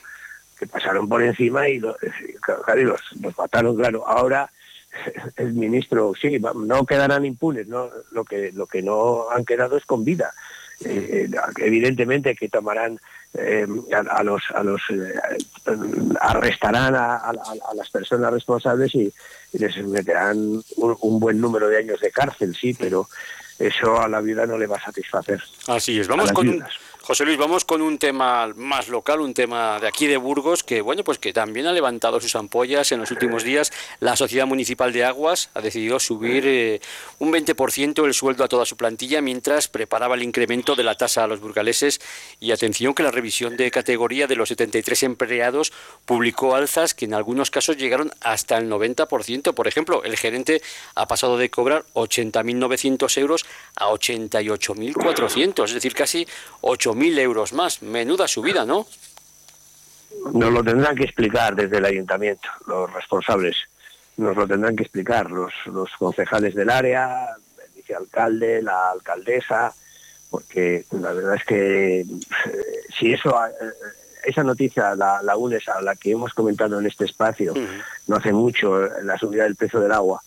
que 0.59 0.67
pasaron 0.67 1.07
por 1.07 1.21
encima 1.21 1.69
y, 1.69 1.79
los, 1.79 1.95
los 3.21 3.37
mataron, 3.37 3.75
claro. 3.75 4.07
Ahora 4.07 4.49
el 5.35 5.53
ministro, 5.53 6.13
sí, 6.19 6.39
no 6.39 6.85
quedarán 6.85 7.25
impunes, 7.25 7.67
no, 7.67 7.89
lo 8.11 8.25
que 8.25 8.51
lo 8.51 8.67
que 8.67 8.81
no 8.81 9.29
han 9.29 9.45
quedado 9.45 9.77
es 9.77 9.85
con 9.85 10.03
vida. 10.03 10.33
Eh, 10.85 11.27
evidentemente 11.57 12.35
que 12.35 12.49
tomarán 12.49 12.99
eh, 13.33 13.65
a, 14.11 14.21
los 14.21 14.43
a 14.53 14.61
los 14.61 14.81
arrestarán 16.21 16.93
a, 16.93 17.33
las 17.75 17.89
personas 17.89 18.31
responsables 18.31 18.93
y, 18.93 19.11
les 19.53 19.77
meterán 19.87 20.61
un, 20.75 21.19
buen 21.19 21.41
número 21.41 21.67
de 21.67 21.77
años 21.77 21.99
de 21.99 22.11
cárcel, 22.11 22.55
sí, 22.55 22.75
pero 22.75 23.07
eso 23.59 23.99
a 23.99 24.07
la 24.07 24.21
vida 24.21 24.45
no 24.45 24.57
le 24.57 24.67
va 24.67 24.77
a 24.77 24.81
satisfacer. 24.81 25.41
Así 25.67 25.99
es, 25.99 26.07
vamos 26.07 26.31
con, 26.31 26.63
José 27.07 27.23
Luis, 27.23 27.37
vamos 27.37 27.63
con 27.63 27.81
un 27.81 27.97
tema 27.99 28.51
más 28.57 28.89
local, 28.89 29.21
un 29.21 29.33
tema 29.33 29.79
de 29.79 29.87
aquí 29.87 30.07
de 30.07 30.17
Burgos, 30.17 30.61
que 30.61 30.81
bueno, 30.81 31.05
pues 31.05 31.17
que 31.17 31.31
también 31.31 31.65
ha 31.65 31.71
levantado 31.71 32.19
sus 32.19 32.35
ampollas 32.35 32.91
en 32.91 32.99
los 32.99 33.11
últimos 33.11 33.45
días. 33.45 33.71
La 34.01 34.17
Sociedad 34.17 34.45
Municipal 34.45 34.91
de 34.91 35.05
Aguas 35.05 35.49
ha 35.53 35.61
decidido 35.61 36.01
subir 36.01 36.43
eh, 36.45 36.81
un 37.19 37.31
20% 37.31 38.05
el 38.05 38.13
sueldo 38.13 38.43
a 38.43 38.49
toda 38.49 38.65
su 38.65 38.75
plantilla 38.75 39.21
mientras 39.21 39.69
preparaba 39.69 40.15
el 40.15 40.23
incremento 40.23 40.75
de 40.75 40.83
la 40.83 40.95
tasa 40.95 41.23
a 41.23 41.27
los 41.27 41.39
burgaleses. 41.39 42.01
Y 42.41 42.51
atención 42.51 42.93
que 42.93 43.03
la 43.03 43.11
revisión 43.11 43.55
de 43.55 43.71
categoría 43.71 44.27
de 44.27 44.35
los 44.35 44.49
73 44.49 45.03
empleados 45.03 45.71
publicó 46.03 46.55
alzas 46.55 46.93
que 46.93 47.05
en 47.05 47.13
algunos 47.13 47.51
casos 47.51 47.77
llegaron 47.77 48.11
hasta 48.19 48.57
el 48.57 48.69
90%. 48.69 49.53
Por 49.53 49.69
ejemplo, 49.69 50.03
el 50.03 50.17
gerente 50.17 50.61
ha 50.93 51.07
pasado 51.07 51.37
de 51.37 51.49
cobrar 51.49 51.85
80.900 51.93 53.17
euros 53.17 53.45
a 53.75 53.87
88.400, 53.89 55.65
es 55.65 55.73
decir, 55.73 55.93
casi 55.93 56.27
8 56.61 56.93
mil 56.93 57.17
euros 57.19 57.53
más. 57.53 57.81
Menuda 57.81 58.27
subida, 58.27 58.65
¿no? 58.65 58.87
Nos 60.33 60.51
lo 60.51 60.63
tendrán 60.63 60.95
que 60.95 61.03
explicar 61.03 61.55
desde 61.55 61.77
el 61.77 61.85
ayuntamiento, 61.85 62.49
los 62.65 62.91
responsables. 62.91 63.55
Nos 64.17 64.35
lo 64.35 64.47
tendrán 64.47 64.75
que 64.75 64.83
explicar 64.83 65.29
los, 65.29 65.53
los 65.67 65.91
concejales 65.97 66.55
del 66.55 66.69
área, 66.69 67.35
el 67.63 67.75
vicealcalde, 67.75 68.61
la 68.61 68.91
alcaldesa, 68.91 69.73
porque 70.29 70.85
la 70.91 71.13
verdad 71.13 71.35
es 71.35 71.43
que 71.43 71.99
eh, 72.01 72.05
si 72.97 73.13
eso 73.13 73.37
eh, 73.45 73.51
esa 74.25 74.43
noticia 74.43 74.95
la, 74.95 75.21
la, 75.21 75.37
unes 75.37 75.67
a 75.69 75.81
la 75.81 75.95
que 75.95 76.11
hemos 76.11 76.33
comentado 76.33 76.79
en 76.79 76.85
este 76.85 77.05
espacio 77.05 77.53
no 78.07 78.15
hace 78.15 78.33
mucho, 78.33 78.89
la 79.03 79.17
subida 79.17 79.43
del 79.43 79.55
precio 79.55 79.79
del 79.79 79.91
agua, 79.91 80.21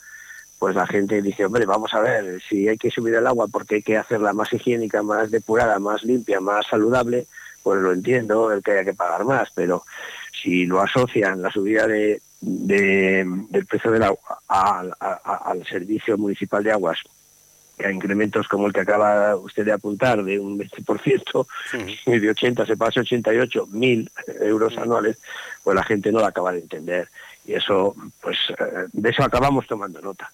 pues 0.60 0.76
la 0.76 0.86
gente 0.86 1.22
dice, 1.22 1.46
hombre, 1.46 1.64
vamos 1.64 1.94
a 1.94 2.00
ver, 2.00 2.38
si 2.46 2.68
hay 2.68 2.76
que 2.76 2.90
subir 2.90 3.14
el 3.14 3.26
agua 3.26 3.48
porque 3.50 3.76
hay 3.76 3.82
que 3.82 3.96
hacerla 3.96 4.34
más 4.34 4.52
higiénica, 4.52 5.02
más 5.02 5.30
depurada, 5.30 5.78
más 5.78 6.04
limpia, 6.04 6.38
más 6.38 6.66
saludable, 6.66 7.26
pues 7.62 7.80
lo 7.80 7.94
entiendo, 7.94 8.52
el 8.52 8.62
que 8.62 8.72
haya 8.72 8.84
que 8.84 8.92
pagar 8.92 9.24
más, 9.24 9.48
pero 9.54 9.84
si 10.30 10.66
lo 10.66 10.82
asocian 10.82 11.40
la 11.40 11.50
subida 11.50 11.86
de, 11.86 12.20
del 12.42 13.66
precio 13.66 13.90
del 13.90 14.02
agua 14.02 14.42
al 14.48 15.66
servicio 15.66 16.18
municipal 16.18 16.62
de 16.62 16.72
aguas, 16.72 16.98
a 17.82 17.90
incrementos 17.90 18.46
como 18.46 18.66
el 18.66 18.74
que 18.74 18.80
acaba 18.80 19.36
usted 19.36 19.64
de 19.64 19.72
apuntar, 19.72 20.22
de 20.22 20.38
un 20.38 20.58
20%, 20.58 21.46
y 22.04 22.18
de 22.18 22.30
80 22.30 22.66
se 22.66 22.76
pasa 22.76 23.00
a 23.00 23.02
88 23.02 23.66
mil 23.68 24.10
euros 24.40 24.76
anuales, 24.76 25.16
pues 25.64 25.74
la 25.74 25.84
gente 25.84 26.12
no 26.12 26.20
lo 26.20 26.26
acaba 26.26 26.52
de 26.52 26.58
entender. 26.58 27.08
Y 27.46 27.54
eso, 27.54 27.96
pues 28.20 28.36
eh, 28.50 28.88
de 28.92 29.08
eso 29.08 29.22
acabamos 29.22 29.66
tomando 29.66 30.02
nota. 30.02 30.30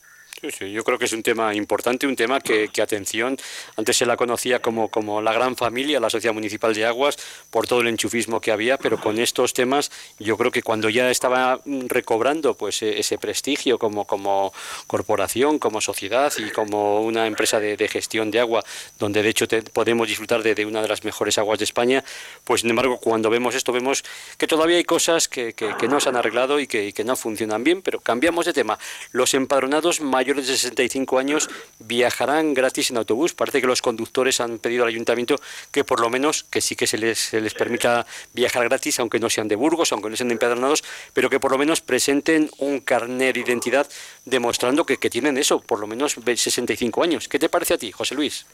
Yo 0.49 0.85
creo 0.85 0.99
que 0.99 1.07
es 1.07 1.13
un 1.13 1.23
tema 1.23 1.55
importante, 1.55 2.07
un 2.07 2.17
tema 2.17 2.41
que, 2.41 2.71
atención, 2.81 3.37
antes 3.77 3.97
se 3.97 4.07
la 4.07 4.17
conocía 4.17 4.61
como, 4.61 4.89
como 4.89 5.21
la 5.21 5.33
gran 5.33 5.57
familia, 5.57 5.99
la 5.99 6.11
Sociedad 6.11 6.35
Municipal 6.35 6.75
de 6.75 6.85
Aguas, 6.85 7.17
por 7.51 7.67
todo 7.67 7.81
el 7.81 7.89
enchufismo 7.89 8.41
que 8.41 8.53
había, 8.53 8.79
pero 8.79 9.01
con 9.01 9.19
estos 9.19 9.53
temas 9.53 9.91
yo 10.19 10.37
creo 10.37 10.51
que 10.51 10.63
cuando 10.63 10.89
ya 10.89 11.11
estaba 11.11 11.61
recobrando 11.89 12.55
pues 12.55 12.83
e, 12.83 12.99
ese 12.99 13.19
prestigio 13.19 13.79
como, 13.79 14.07
como 14.07 14.53
corporación, 14.87 15.59
como 15.59 15.81
sociedad 15.81 16.33
y 16.39 16.51
como 16.51 17.01
una 17.03 17.27
empresa 17.27 17.61
de, 17.61 17.89
gestión 17.89 18.31
de 18.31 18.41
agua, 18.41 18.65
donde 18.99 19.23
de 19.23 19.29
hecho 19.29 19.47
podemos 19.73 20.09
disfrutar 20.09 20.43
de, 20.43 20.67
una 20.67 20.83
de 20.83 20.89
las 20.89 21.05
mejores 21.05 21.39
aguas 21.39 21.59
de 21.59 21.65
España, 21.65 22.05
pues 22.45 22.61
sin 22.61 22.71
embargo 22.71 22.99
cuando 22.99 23.31
vemos 23.31 23.55
esto 23.55 23.73
vemos 23.73 24.05
que 24.39 24.47
todavía 24.47 24.77
hay 24.77 24.85
cosas 24.85 25.29
que, 25.29 25.55
que, 25.55 25.89
no 25.89 26.01
se 26.01 26.09
han 26.09 26.17
arreglado 26.17 26.59
y 26.59 26.67
que, 26.67 26.93
que 26.93 27.05
no 27.05 27.15
funcionan 27.17 27.63
bien, 27.63 27.81
pero 27.81 28.01
cambiamos 28.01 28.45
de 28.47 28.53
tema. 28.53 28.79
Los 29.13 29.35
empadronados 29.35 30.01
mayores 30.01 30.36
mayores 30.37 30.49
de 30.49 30.57
65 30.57 31.19
años 31.19 31.49
viajarán 31.79 32.53
gratis 32.53 32.91
en 32.91 32.99
autobús. 32.99 33.33
Parece 33.35 33.61
que 33.61 33.67
los 33.67 33.81
conductores 33.81 34.41
han 34.41 34.59
pedido 34.59 34.85
al 34.85 34.91
ayuntamiento 34.91 35.37
que 35.71 35.85
por 35.85 36.01
lo 36.01 36.11
menos, 36.11 36.45
que 36.45 36.61
sí 36.61 36.77
que 36.77 36.87
se 36.87 36.99
les, 36.99 37.19
se 37.19 37.41
les 37.41 37.55
permita 37.55 38.07
viajar 38.35 38.65
gratis, 38.65 39.01
aunque 39.01 39.19
no 39.19 39.31
sean 39.31 39.49
de 39.49 39.57
Burgos, 39.57 39.93
aunque 39.93 40.11
no 40.11 40.17
sean 40.17 40.29
de 40.29 40.35
empadronados, 40.35 40.85
pero 41.13 41.31
que 41.31 41.41
por 41.41 41.53
lo 41.53 41.59
menos 41.59 41.81
presenten 41.81 42.51
un 42.59 42.81
carnet 42.81 43.35
de 43.35 43.41
identidad 43.41 43.89
demostrando 44.25 44.85
que, 44.85 44.99
que 44.99 45.11
tienen 45.11 45.39
eso, 45.39 45.61
por 45.61 45.81
lo 45.81 45.87
menos 45.87 46.17
65 46.25 47.03
años. 47.03 47.29
¿Qué 47.29 47.39
te 47.39 47.49
parece 47.49 47.75
a 47.75 47.79
ti, 47.79 47.91
José 47.93 48.15
Luis? 48.15 48.47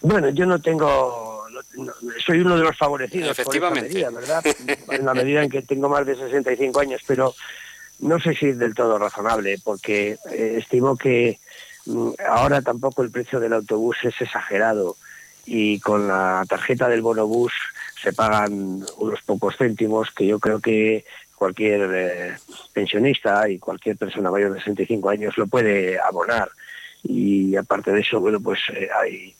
Bueno, 0.00 0.28
yo 0.28 0.46
no 0.46 0.60
tengo, 0.60 1.44
soy 2.24 2.38
uno 2.40 2.56
de 2.56 2.62
los 2.62 2.76
favorecidos. 2.76 3.30
Efectivamente. 3.30 4.06
¿verdad? 4.10 4.44
En 4.90 5.04
la 5.04 5.14
medida 5.14 5.42
en 5.42 5.50
que 5.50 5.62
tengo 5.62 5.88
más 5.88 6.06
de 6.06 6.14
65 6.14 6.80
años, 6.80 7.02
pero 7.06 7.34
no 8.00 8.20
sé 8.20 8.34
si 8.34 8.46
es 8.46 8.58
del 8.58 8.74
todo 8.74 8.98
razonable, 8.98 9.58
porque 9.62 10.18
eh, 10.30 10.56
estimo 10.58 10.96
que 10.96 11.38
mm, 11.86 12.10
ahora 12.28 12.62
tampoco 12.62 13.02
el 13.02 13.10
precio 13.10 13.40
del 13.40 13.52
autobús 13.52 13.96
es 14.02 14.20
exagerado 14.20 14.96
y 15.46 15.80
con 15.80 16.06
la 16.06 16.44
tarjeta 16.48 16.88
del 16.88 17.02
bonobús 17.02 17.52
se 18.00 18.12
pagan 18.12 18.84
unos 18.98 19.22
pocos 19.22 19.56
céntimos 19.56 20.10
que 20.10 20.26
yo 20.26 20.38
creo 20.38 20.60
que 20.60 21.04
cualquier 21.34 21.90
eh, 21.94 22.36
pensionista 22.72 23.48
y 23.48 23.58
cualquier 23.58 23.96
persona 23.96 24.30
mayor 24.30 24.52
de 24.52 24.60
65 24.60 25.08
años 25.08 25.38
lo 25.38 25.46
puede 25.46 25.98
abonar. 25.98 26.50
Y 27.02 27.56
aparte 27.56 27.92
de 27.92 28.00
eso, 28.00 28.20
bueno, 28.20 28.40
pues 28.40 28.58
eh, 28.74 28.88
hay 29.00 29.34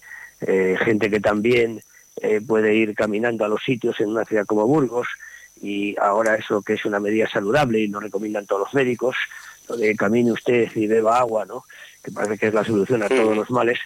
gente 0.84 1.10
que 1.10 1.18
también 1.18 1.82
puede 2.46 2.74
ir 2.74 2.94
caminando 2.94 3.44
a 3.44 3.48
los 3.48 3.62
sitios 3.62 3.98
en 3.98 4.10
una 4.10 4.24
ciudad 4.24 4.46
como 4.46 4.66
Burgos 4.66 5.08
y 5.62 5.96
ahora 5.98 6.36
eso 6.36 6.62
que 6.62 6.74
es 6.74 6.84
una 6.84 7.00
medida 7.00 7.28
saludable 7.28 7.80
y 7.80 7.88
nos 7.88 8.02
recomiendan 8.02 8.46
todos 8.46 8.62
los 8.62 8.74
médicos, 8.74 9.16
lo 9.68 9.76
de 9.76 9.94
camine 9.96 10.32
usted 10.32 10.70
y 10.74 10.86
beba 10.86 11.18
agua, 11.18 11.44
¿no? 11.44 11.64
que 12.02 12.12
parece 12.12 12.38
que 12.38 12.46
es 12.48 12.54
la 12.54 12.64
solución 12.64 13.02
a 13.02 13.08
todos 13.08 13.36
los 13.36 13.50
males, 13.50 13.78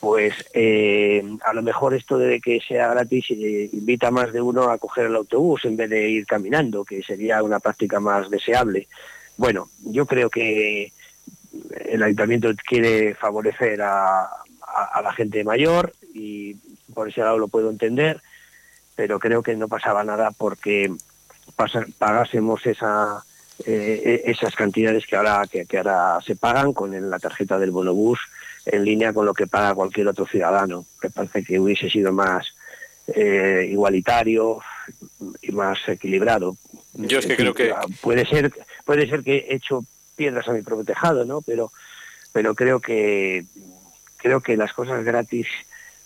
pues 0.00 0.34
eh, 0.52 1.24
a 1.44 1.54
lo 1.54 1.62
mejor 1.62 1.94
esto 1.94 2.18
de 2.18 2.40
que 2.40 2.60
sea 2.60 2.88
gratis 2.88 3.26
eh, 3.30 3.70
invita 3.72 4.08
a 4.08 4.10
más 4.10 4.32
de 4.32 4.40
uno 4.40 4.70
a 4.70 4.78
coger 4.78 5.06
el 5.06 5.16
autobús 5.16 5.64
en 5.64 5.76
vez 5.76 5.88
de 5.88 6.08
ir 6.08 6.26
caminando, 6.26 6.84
que 6.84 7.02
sería 7.02 7.42
una 7.42 7.60
práctica 7.60 8.00
más 8.00 8.28
deseable. 8.28 8.88
Bueno, 9.36 9.68
yo 9.84 10.04
creo 10.06 10.28
que 10.28 10.92
el 11.86 12.02
ayuntamiento 12.02 12.50
quiere 12.66 13.14
favorecer 13.14 13.80
a, 13.82 14.24
a 14.24 15.02
la 15.02 15.12
gente 15.12 15.44
mayor 15.44 15.92
y 16.12 16.54
por 16.92 17.08
ese 17.08 17.20
lado 17.20 17.38
lo 17.38 17.48
puedo 17.48 17.70
entender 17.70 18.20
pero 18.94 19.18
creo 19.18 19.42
que 19.42 19.56
no 19.56 19.68
pasaba 19.68 20.04
nada 20.04 20.30
porque 20.30 20.92
pagásemos 21.98 22.64
esa, 22.66 23.24
eh, 23.66 24.22
esas 24.26 24.54
cantidades 24.54 25.06
que 25.06 25.16
ahora, 25.16 25.44
que, 25.50 25.66
ahora 25.76 26.18
se 26.24 26.36
pagan 26.36 26.72
con 26.72 27.10
la 27.10 27.18
tarjeta 27.18 27.58
del 27.58 27.70
bonobús 27.70 28.18
en 28.66 28.84
línea 28.84 29.12
con 29.12 29.26
lo 29.26 29.34
que 29.34 29.46
paga 29.46 29.74
cualquier 29.74 30.08
otro 30.08 30.26
ciudadano. 30.26 30.86
Me 31.02 31.10
parece 31.10 31.44
que 31.44 31.60
hubiese 31.60 31.88
sido 31.90 32.12
más 32.12 32.54
eh, 33.06 33.68
igualitario 33.70 34.60
y 35.42 35.52
más 35.52 35.78
equilibrado. 35.88 36.56
Yo 36.94 37.18
es 37.18 37.26
que 37.26 37.36
creo 37.36 37.54
que 37.54 37.74
puede 38.00 38.24
ser 38.26 38.52
puede 38.84 39.08
ser 39.08 39.22
que 39.22 39.36
he 39.36 39.54
hecho 39.56 39.84
piedras 40.16 40.48
a 40.48 40.52
mi 40.52 40.62
propio 40.62 40.84
tejado, 40.84 41.24
¿no? 41.24 41.42
Pero 41.42 41.72
pero 42.32 42.54
creo 42.54 42.80
que 42.80 43.44
creo 44.16 44.40
que 44.40 44.56
las 44.56 44.72
cosas 44.72 45.04
gratis 45.04 45.46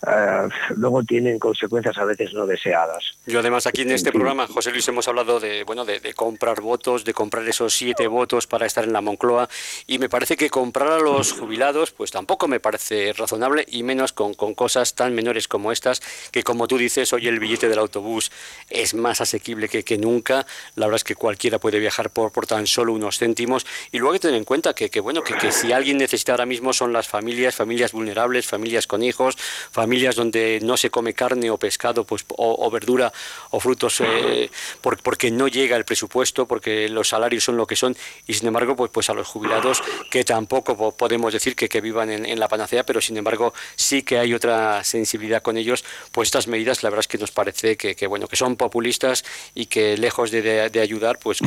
eh, 0.07 0.49
luego 0.77 1.03
tienen 1.03 1.41
consecuencias 1.41 1.99
a 1.99 2.05
veces 2.05 2.33
no 2.33 2.47
deseadas. 2.47 3.19
Yo 3.27 3.41
además 3.41 3.67
aquí 3.67 3.83
en 3.83 3.91
este 3.91 4.13
programa, 4.13 4.47
José 4.47 4.71
Luis, 4.71 4.87
hemos 4.87 5.09
hablado 5.09 5.41
de 5.41 5.65
bueno 5.65 5.85
de, 5.85 6.01
comprar 6.15 6.61
votos, 6.61 7.05
de 7.05 7.13
comprar 7.13 7.47
esos 7.49 7.75
siete 7.75 8.07
votos 8.07 8.47
para 8.47 8.65
estar 8.65 8.85
en 8.85 8.93
la 8.93 9.01
Moncloa 9.01 9.49
y 9.89 9.99
me 9.99 10.09
parece 10.09 10.37
que 10.37 10.51
comprar 10.51 10.93
a 10.93 10.99
los 11.01 11.33
jubilados 11.33 11.91
pues 11.91 12.13
tampoco 12.13 12.47
me 12.47 12.61
parece 12.61 13.13
razonable 13.13 13.65
y 13.67 13.83
menos 13.83 14.13
con, 14.13 14.35
con 14.35 14.55
cosas 14.55 14.95
tan 14.95 15.15
menores 15.15 15.49
como 15.49 15.73
estas 15.73 16.01
que 16.31 16.45
como 16.45 16.69
tú 16.69 16.79
dices 16.79 17.13
hoy 17.13 17.27
el 17.27 17.41
billete 17.41 17.69
del 17.69 17.81
autobús 17.81 18.31
es 18.71 18.95
más 18.95 19.21
asequible 19.21 19.69
que, 19.69 19.83
que 19.83 19.99
nunca. 19.99 20.47
La 20.77 20.87
verdad 20.87 20.97
es 20.97 21.05
que 21.05 21.17
cualquiera 21.17 21.59
puede 21.59 21.81
viajar 21.81 22.11
por, 22.11 22.31
por 22.31 22.47
tan 22.47 22.69
solo 22.69 22.93
unos 22.93 23.19
céntimos 23.19 23.67
y 23.91 23.99
luego 23.99 24.13
hay 24.13 24.21
que 24.21 24.29
tener 24.29 24.39
en 24.39 24.45
cuenta 24.45 24.75
que, 24.75 24.91
que 24.91 25.01
bueno 25.01 25.23
que, 25.25 25.35
que 25.35 25.51
si 25.51 25.73
alguien 25.73 25.99
necesita 25.99 26.33
ahora 26.33 26.47
mismo 26.47 26.73
son 26.73 26.93
las 26.93 27.09
familias, 27.09 27.57
familias 27.57 27.91
vulnerables, 27.91 28.47
familias 28.47 28.87
con 28.87 29.03
hijos, 29.03 29.37
familias 29.73 29.88
familias 29.89 30.17
donde 30.17 30.61
no 30.63 30.77
se 30.77 30.91
come 30.91 31.15
carne 31.15 31.49
o 31.49 31.57
pescado 31.57 32.05
pues, 32.05 32.23
o, 32.37 32.71
verdura 32.71 33.11
o 33.53 33.59
frutos 33.59 34.03
eh, 34.03 34.51
porque 34.83 35.31
no 35.31 35.49
llega 35.49 35.79
el 35.79 35.87
presupuesto, 35.87 36.47
porque 36.47 36.91
los 36.91 37.09
salarios 37.09 37.45
son 37.45 37.57
lo 37.57 37.67
que 37.67 37.75
son 37.75 37.97
y 38.27 38.35
sin 38.35 38.49
embargo 38.49 38.77
pues, 38.77 38.91
pues 38.93 39.09
a 39.09 39.15
los 39.15 39.27
jubilados 39.27 39.83
que 40.11 40.25
tampoco 40.25 40.95
podemos 40.95 41.33
decir 41.33 41.57
que, 41.57 41.71
que 41.71 41.81
vivan 41.81 42.11
en, 42.11 42.39
la 42.39 42.49
panacea, 42.49 42.85
pero 42.85 43.01
sin 43.01 43.17
embargo 43.17 43.55
sí 43.77 44.03
que 44.03 44.19
hay 44.19 44.35
otra 44.35 44.85
sensibilidad 44.85 45.41
con 45.41 45.57
ellos, 45.57 45.83
pues 46.13 46.29
estas 46.29 46.49
medidas 46.49 46.83
la 46.83 46.91
verdad 46.91 47.01
es 47.01 47.09
que 47.09 47.17
nos 47.17 47.31
parece 47.31 47.79
que, 47.79 48.07
bueno 48.07 48.29
que 48.29 48.37
son 48.37 48.57
populistas 48.57 49.25
y 49.55 49.67
que 49.67 49.97
lejos 49.97 50.31
de, 50.31 50.71
ayudar 50.83 51.19
pues 51.19 51.39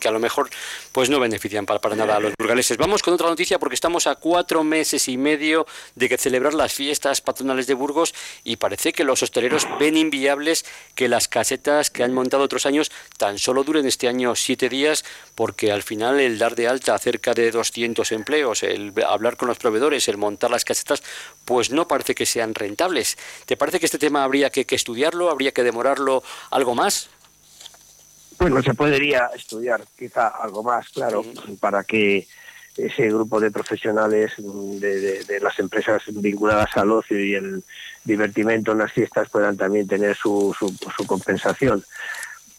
que, 0.00 0.08
a 0.08 0.10
lo 0.10 0.20
mejor 0.20 0.48
pues 0.92 1.10
no 1.10 1.20
benefician 1.20 1.66
para, 1.66 1.80
para 1.80 1.96
nada 1.96 2.16
a 2.16 2.20
los 2.20 2.32
burgaleses. 2.38 2.78
Vamos 2.78 3.02
con 3.02 3.12
otra 3.12 3.28
noticia 3.28 3.58
porque 3.58 3.74
estamos 3.74 4.06
a 4.06 4.14
cuatro 4.14 4.64
meses 4.64 5.06
y 5.08 5.18
medio 5.18 5.66
de 5.94 6.08
que 6.08 6.16
celebrar 6.16 6.54
las 6.54 6.72
fiestas 6.72 7.20
patronales 7.20 7.66
de 7.66 7.74
Burgos 7.74 7.89
y 8.44 8.56
parece 8.56 8.92
que 8.92 9.04
los 9.04 9.22
hosteleros 9.22 9.66
ven 9.78 9.96
inviables 9.96 10.64
que 10.94 11.08
las 11.08 11.28
casetas 11.28 11.90
que 11.90 12.02
han 12.02 12.12
montado 12.12 12.42
otros 12.42 12.66
años 12.66 12.90
tan 13.18 13.38
solo 13.38 13.64
duren 13.64 13.86
este 13.86 14.08
año 14.08 14.34
siete 14.34 14.68
días 14.68 15.04
porque 15.34 15.72
al 15.72 15.82
final 15.82 16.20
el 16.20 16.38
dar 16.38 16.54
de 16.54 16.68
alta 16.68 16.96
cerca 16.98 17.34
de 17.34 17.50
200 17.50 18.12
empleos, 18.12 18.62
el 18.62 18.92
hablar 19.06 19.36
con 19.36 19.48
los 19.48 19.58
proveedores, 19.58 20.08
el 20.08 20.16
montar 20.16 20.50
las 20.50 20.64
casetas, 20.64 21.02
pues 21.44 21.70
no 21.70 21.88
parece 21.88 22.14
que 22.14 22.26
sean 22.26 22.54
rentables. 22.54 23.16
¿Te 23.46 23.56
parece 23.56 23.80
que 23.80 23.86
este 23.86 23.98
tema 23.98 24.24
habría 24.24 24.50
que, 24.50 24.66
estudiarlo, 24.68 25.30
habría 25.30 25.52
que 25.52 25.62
demorarlo 25.62 26.22
algo 26.50 26.74
más? 26.74 27.10
Bueno, 28.38 28.62
se 28.62 28.72
podría 28.74 29.30
estudiar 29.34 29.84
quizá 29.98 30.28
algo 30.28 30.62
más, 30.62 30.88
claro, 30.88 31.24
para 31.60 31.84
que 31.84 32.26
ese 32.76 33.08
grupo 33.08 33.40
de 33.40 33.50
profesionales 33.50 34.32
de, 34.38 35.40
las 35.40 35.58
empresas 35.58 36.02
vinculadas 36.06 36.76
al 36.76 36.92
ocio 36.92 37.22
y 37.22 37.34
el 37.34 37.62
divertimento 38.04 38.72
en 38.72 38.78
las 38.78 38.92
fiestas 38.92 39.28
puedan 39.28 39.56
también 39.56 39.86
tener 39.86 40.16
su, 40.16 40.54
su, 40.58 41.06
compensación. 41.06 41.84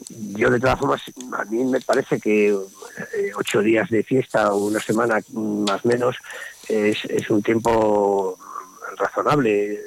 Yo 0.09 0.49
de 0.49 0.59
todas 0.59 0.79
formas, 0.79 1.01
a 1.37 1.45
mí 1.45 1.63
me 1.63 1.79
parece 1.79 2.19
que 2.19 2.49
eh, 2.49 3.31
ocho 3.35 3.61
días 3.61 3.89
de 3.89 4.03
fiesta 4.03 4.53
o 4.53 4.65
una 4.65 4.79
semana 4.79 5.19
más 5.33 5.85
menos 5.85 6.17
es, 6.67 7.05
es 7.05 7.29
un 7.29 7.41
tiempo 7.41 8.37
razonable 8.97 9.79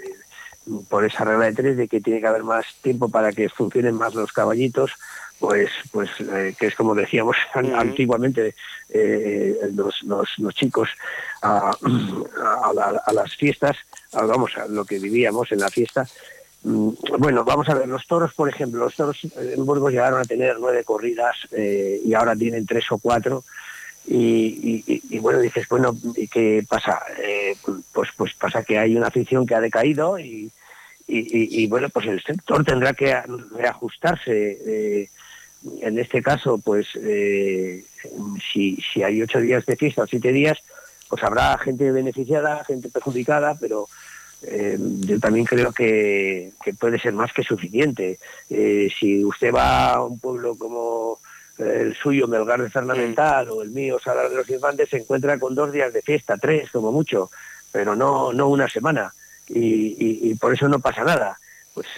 por 0.88 1.04
esa 1.04 1.24
regla 1.24 1.46
de 1.46 1.52
tres 1.52 1.76
de 1.76 1.88
que 1.88 2.00
tiene 2.00 2.20
que 2.20 2.26
haber 2.26 2.44
más 2.44 2.64
tiempo 2.80 3.08
para 3.08 3.32
que 3.32 3.48
funcionen 3.48 3.94
más 3.96 4.14
los 4.14 4.32
caballitos 4.32 4.92
pues 5.38 5.70
pues 5.90 6.11
eh, 6.20 6.55
que 6.59 6.66
es 6.66 6.75
como 6.75 6.94
decíamos 6.94 7.37
antiguamente 7.55 8.55
eh, 8.88 9.57
los, 9.75 10.03
los, 10.03 10.55
chicos 10.55 10.88
a, 11.42 11.70
a, 11.70 13.12
las 13.12 13.37
fiestas 13.37 13.77
vamos 14.12 14.57
a 14.57 14.66
lo 14.66 14.85
que 14.85 14.99
vivíamos 14.99 15.51
en 15.53 15.61
la 15.61 15.68
fiesta. 15.68 16.07
Mm, 16.62 16.90
bueno 17.18 17.44
vamos 17.44 17.68
a 17.68 17.75
ver 17.75 17.88
los 17.88 18.07
toros 18.07 18.33
por 18.35 18.49
ejemplo 18.49 18.85
los 18.85 18.94
toros 18.94 19.18
en 19.37 19.66
Burgos 19.66 19.92
llegaron 19.92 20.20
a 20.20 20.25
tener 20.25 20.57
nueve 20.59 20.85
corridas 20.85 21.37
eh, 21.53 22.01
y 22.05 22.14
ahora 22.14 22.37
tienen 22.37 22.66
tres 22.66 22.85
o 22.90 22.99
cuatro 22.99 23.44
y, 24.07 25.18
bueno 25.18 25.40
dices 25.40 25.66
bueno 25.68 25.97
y 26.16 26.29
qué 26.29 26.64
pasa 26.68 27.01
pues 27.92 28.11
pues 28.16 28.35
pasa 28.35 28.62
que 28.62 28.79
hay 28.79 28.97
una 28.97 29.07
afición 29.07 29.47
que 29.47 29.55
ha 29.55 29.61
decaído 29.61 30.18
y, 30.18 30.53
y, 31.07 31.66
bueno, 31.66 31.90
pues 31.90 32.07
el 32.07 32.23
sector 32.23 32.64
tendrá 32.64 32.94
que 32.94 33.14
reajustarse 33.57 35.11
en 35.81 35.98
este 35.98 36.22
caso, 36.22 36.59
pues 36.59 36.88
eh, 36.96 37.85
si, 38.53 38.77
si 38.77 39.03
hay 39.03 39.22
ocho 39.22 39.40
días 39.40 39.64
de 39.66 39.77
fiesta 39.77 40.03
o 40.03 40.07
siete 40.07 40.33
días, 40.33 40.59
pues 41.09 41.22
habrá 41.22 41.57
gente 41.59 41.90
beneficiada, 41.90 42.64
gente 42.64 42.90
perjudicada, 42.90 43.57
pero 43.59 43.88
eh, 44.42 44.77
yo 44.79 45.18
también 45.20 45.46
creo 45.46 45.72
que, 45.72 46.53
puede 46.79 46.98
ser 46.98 47.14
más 47.14 47.33
que 47.33 47.42
suficiente. 47.42 48.18
Eh, 48.50 48.90
si 48.98 49.24
usted 49.24 49.55
va 49.55 49.94
a 49.94 50.05
un 50.05 50.18
pueblo 50.18 50.57
como 50.57 51.18
el 51.59 51.94
suyo, 51.94 52.27
Melgar 52.27 52.61
de 52.61 52.70
Fernamental, 52.70 53.48
o 53.48 53.62
el 53.62 53.70
mío, 53.70 53.98
Salar 54.03 54.29
de 54.29 54.37
los 54.37 54.50
Infantes, 54.50 54.90
se 54.90 54.98
encuentra 54.98 55.38
con 55.38 55.55
dos 55.55 55.72
días 55.72 55.92
de 55.92 56.03
fiesta, 56.03 56.37
tres 56.37 56.70
como 56.70 56.92
mucho, 56.92 57.31
pero 57.72 57.94
no, 57.94 58.33
no 58.33 58.48
una 58.48 58.68
semana. 58.68 59.12
y 59.48 60.35
por 60.35 60.53
eso 60.53 60.68
no 60.68 60.79
pasa 60.81 61.05
nada 61.05 61.38
pues 61.74 61.88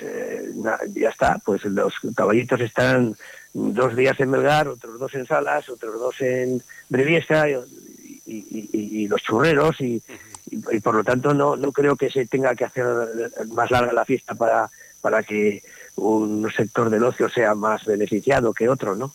ya 0.94 1.10
está, 1.10 1.38
pues 1.44 1.64
los 1.66 1.92
caballitos 2.16 2.60
están 2.60 3.14
dos 3.56 3.96
días 3.96 4.20
en 4.20 4.30
Melgar, 4.30 4.68
otros 4.68 4.98
dos 4.98 5.14
en 5.14 5.26
Salas, 5.26 5.68
otros 5.68 5.98
dos 5.98 6.20
en 6.20 6.62
Breviesa 6.88 7.46
y, 7.48 9.08
los 9.08 9.22
churreros 9.22 9.80
y, 9.80 10.02
por 10.82 10.94
lo 10.94 11.04
tanto 11.04 11.32
no, 11.32 11.56
no 11.56 11.72
creo 11.72 11.96
que 11.96 12.10
se 12.10 12.26
tenga 12.26 12.54
que 12.54 12.64
hacer 12.64 12.84
más 13.48 13.70
larga 13.70 13.92
la 13.92 14.04
fiesta 14.04 14.34
para, 14.34 14.68
para 15.00 15.22
que 15.22 15.62
un 15.96 16.50
sector 16.54 16.90
del 16.90 17.04
ocio 17.04 17.28
sea 17.28 17.54
más 17.54 17.84
beneficiado 17.84 18.52
que 18.52 18.68
otro, 18.68 18.94
¿no? 18.94 19.12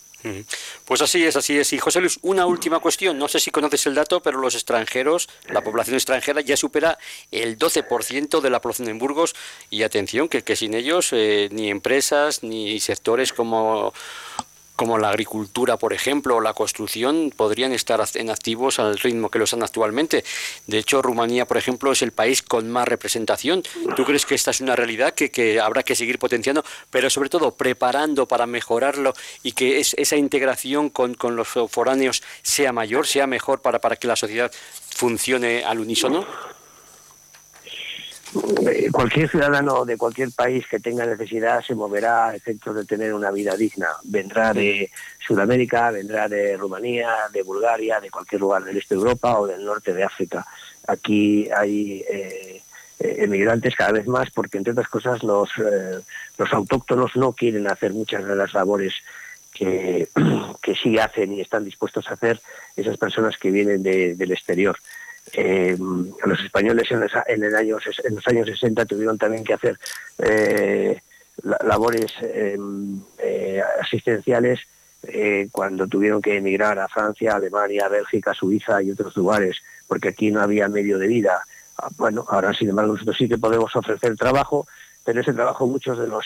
Pues 0.86 1.02
así 1.02 1.24
es, 1.24 1.36
así 1.36 1.58
es. 1.58 1.74
Y 1.74 1.80
José 1.80 2.00
Luis, 2.00 2.20
una 2.22 2.46
última 2.46 2.80
cuestión. 2.80 3.18
No 3.18 3.28
sé 3.28 3.40
si 3.40 3.52
conoces 3.52 3.86
el 3.88 3.96
dato, 3.96 4.22
pero 4.22 4.40
los 4.40 4.56
extranjeros, 4.56 5.30
la 5.48 5.62
población 5.62 5.96
extranjera 5.96 6.42
ya 6.42 6.58
supera 6.58 6.98
el 7.32 7.58
12% 7.58 8.42
de 8.42 8.50
la 8.50 8.62
población 8.62 8.90
en 8.90 9.00
Burgos. 9.00 9.36
Y 9.70 9.84
atención, 9.84 10.30
que, 10.30 10.44
que 10.44 10.56
sin 10.56 10.74
ellos 10.74 11.10
eh, 11.12 11.50
ni 11.52 11.70
empresas 11.70 12.44
ni 12.44 12.80
sectores 12.80 13.34
como 13.34 13.94
como 14.76 14.98
la 14.98 15.10
agricultura, 15.10 15.78
por 15.78 15.94
ejemplo, 15.94 16.38
o 16.38 16.42
la 16.42 16.54
construcción, 16.54 17.32
podrían 17.36 17.72
estar 17.72 18.04
en 18.16 18.30
activos 18.30 18.80
al 18.80 18.98
ritmo 18.98 19.30
que 19.30 19.38
lo 19.38 19.46
están 19.46 19.64
actualmente. 19.64 20.24
De 20.68 20.80
hecho, 20.80 21.02
Rumanía, 21.02 21.46
por 21.46 21.58
ejemplo, 21.58 21.92
es 21.92 22.02
el 22.02 22.12
país 22.12 22.42
con 22.42 22.70
más 22.72 22.88
representación. 22.88 23.64
¿Tú 23.96 24.06
crees 24.06 24.26
que 24.26 24.36
esta 24.36 24.52
es 24.52 24.62
una 24.62 24.76
realidad 24.76 25.14
que, 25.14 25.60
habrá 25.60 25.84
que 25.84 25.96
seguir 25.96 26.20
potenciando, 26.20 26.64
pero 26.90 27.10
sobre 27.10 27.30
todo 27.30 27.52
preparando 27.52 28.28
para 28.28 28.48
mejorarlo 28.48 29.14
y 29.44 29.52
que 29.52 29.80
esa 29.80 30.16
integración 30.16 30.90
con, 30.90 31.16
los 31.36 31.48
foráneos 31.70 32.24
sea 32.42 32.74
mayor, 32.74 33.08
sea 33.08 33.28
mejor 33.28 33.62
para, 33.62 33.80
para 33.80 33.96
que 33.96 34.08
la 34.08 34.16
sociedad 34.16 34.52
funcione 34.96 35.64
al 35.64 35.80
unísono? 35.80 36.26
Eh, 38.34 38.90
cualquier 38.92 39.30
ciudadano 39.30 39.84
de 39.84 39.98
cualquier 39.98 40.32
país 40.32 40.66
que 40.66 40.80
tenga 40.80 41.06
necesidad 41.06 41.62
se 41.62 41.76
moverá 41.76 42.30
a 42.30 42.36
efectos 42.36 42.76
de 42.76 42.86
tener 42.86 43.14
una 43.14 43.30
vida 43.30 43.58
digna. 43.58 43.88
Vendrá 44.04 44.54
de 44.54 44.90
Sudamérica, 45.26 45.92
vendrá 45.92 46.30
de 46.30 46.56
Rumanía, 46.56 47.10
de 47.34 47.44
Bulgaria, 47.44 48.00
de 48.00 48.10
cualquier 48.10 48.42
lugar 48.42 48.64
del 48.64 48.78
este 48.78 48.96
de 48.96 49.00
Europa 49.02 49.38
o 49.38 49.48
del 49.48 49.66
norte 49.66 49.94
de 49.94 50.04
África. 50.04 50.46
Aquí 50.88 51.50
hay 51.54 52.06
eh, 52.10 52.62
eh, 53.00 53.16
emigrantes 53.20 53.76
cada 53.76 53.92
vez 53.92 54.08
más 54.08 54.32
porque, 54.32 54.58
entre 54.58 54.72
otras 54.72 54.88
cosas, 54.88 55.24
los, 55.24 55.50
los 56.38 56.54
autóctonos 56.54 57.16
no 57.18 57.34
quieren 57.34 57.68
hacer 57.68 57.92
muchas 57.92 58.24
de 58.24 58.36
las 58.36 58.54
labores 58.54 58.94
que, 59.54 60.08
que 60.62 60.76
sí 60.76 60.98
hacen 60.98 61.34
y 61.34 61.42
están 61.42 61.66
dispuestos 61.66 62.08
a 62.08 62.14
hacer 62.14 62.40
esas 62.78 62.98
personas 62.98 63.38
que 63.38 63.52
vienen 63.52 63.84
del 63.84 64.32
exterior. 64.32 64.78
Eh, 65.34 65.78
los 66.26 66.40
españoles 66.42 66.90
en, 66.92 67.44
el 67.44 67.56
año, 67.56 67.78
en 68.04 68.16
los 68.16 68.28
años 68.28 68.48
60 68.48 68.86
tuvieron 68.86 69.18
también 69.18 69.44
que 69.44 69.54
hacer 69.54 69.78
eh, 70.20 71.00
labores 71.64 72.12
em, 72.22 73.00
eh, 73.20 73.62
asistenciales 73.82 74.60
cuando 75.52 75.88
tuvieron 75.88 76.22
que 76.22 76.38
emigrar 76.38 76.78
a 76.78 76.88
Francia, 76.88 77.34
Alemania, 77.34 77.88
Bélgica, 77.88 78.36
Suiza 78.36 78.84
y 78.84 78.92
otros 78.92 79.18
lugares, 79.18 79.58
porque 79.88 80.10
aquí 80.10 80.30
no 80.30 80.42
había 80.42 80.68
medio 80.68 81.00
de 81.00 81.08
vida. 81.08 81.44
Ah, 81.80 81.90
bueno, 81.98 82.24
ahora 82.30 82.54
sin 82.54 82.70
embargo 82.70 82.94
nosotros 82.94 83.18
sí 83.18 83.28
que 83.28 83.40
podemos 83.40 83.76
ofrecer 83.76 84.16
trabajo, 84.16 84.68
pero 85.04 85.22
ese 85.22 85.34
trabajo 85.34 85.66
muchos 85.66 85.98
de 85.98 86.08
los 86.08 86.24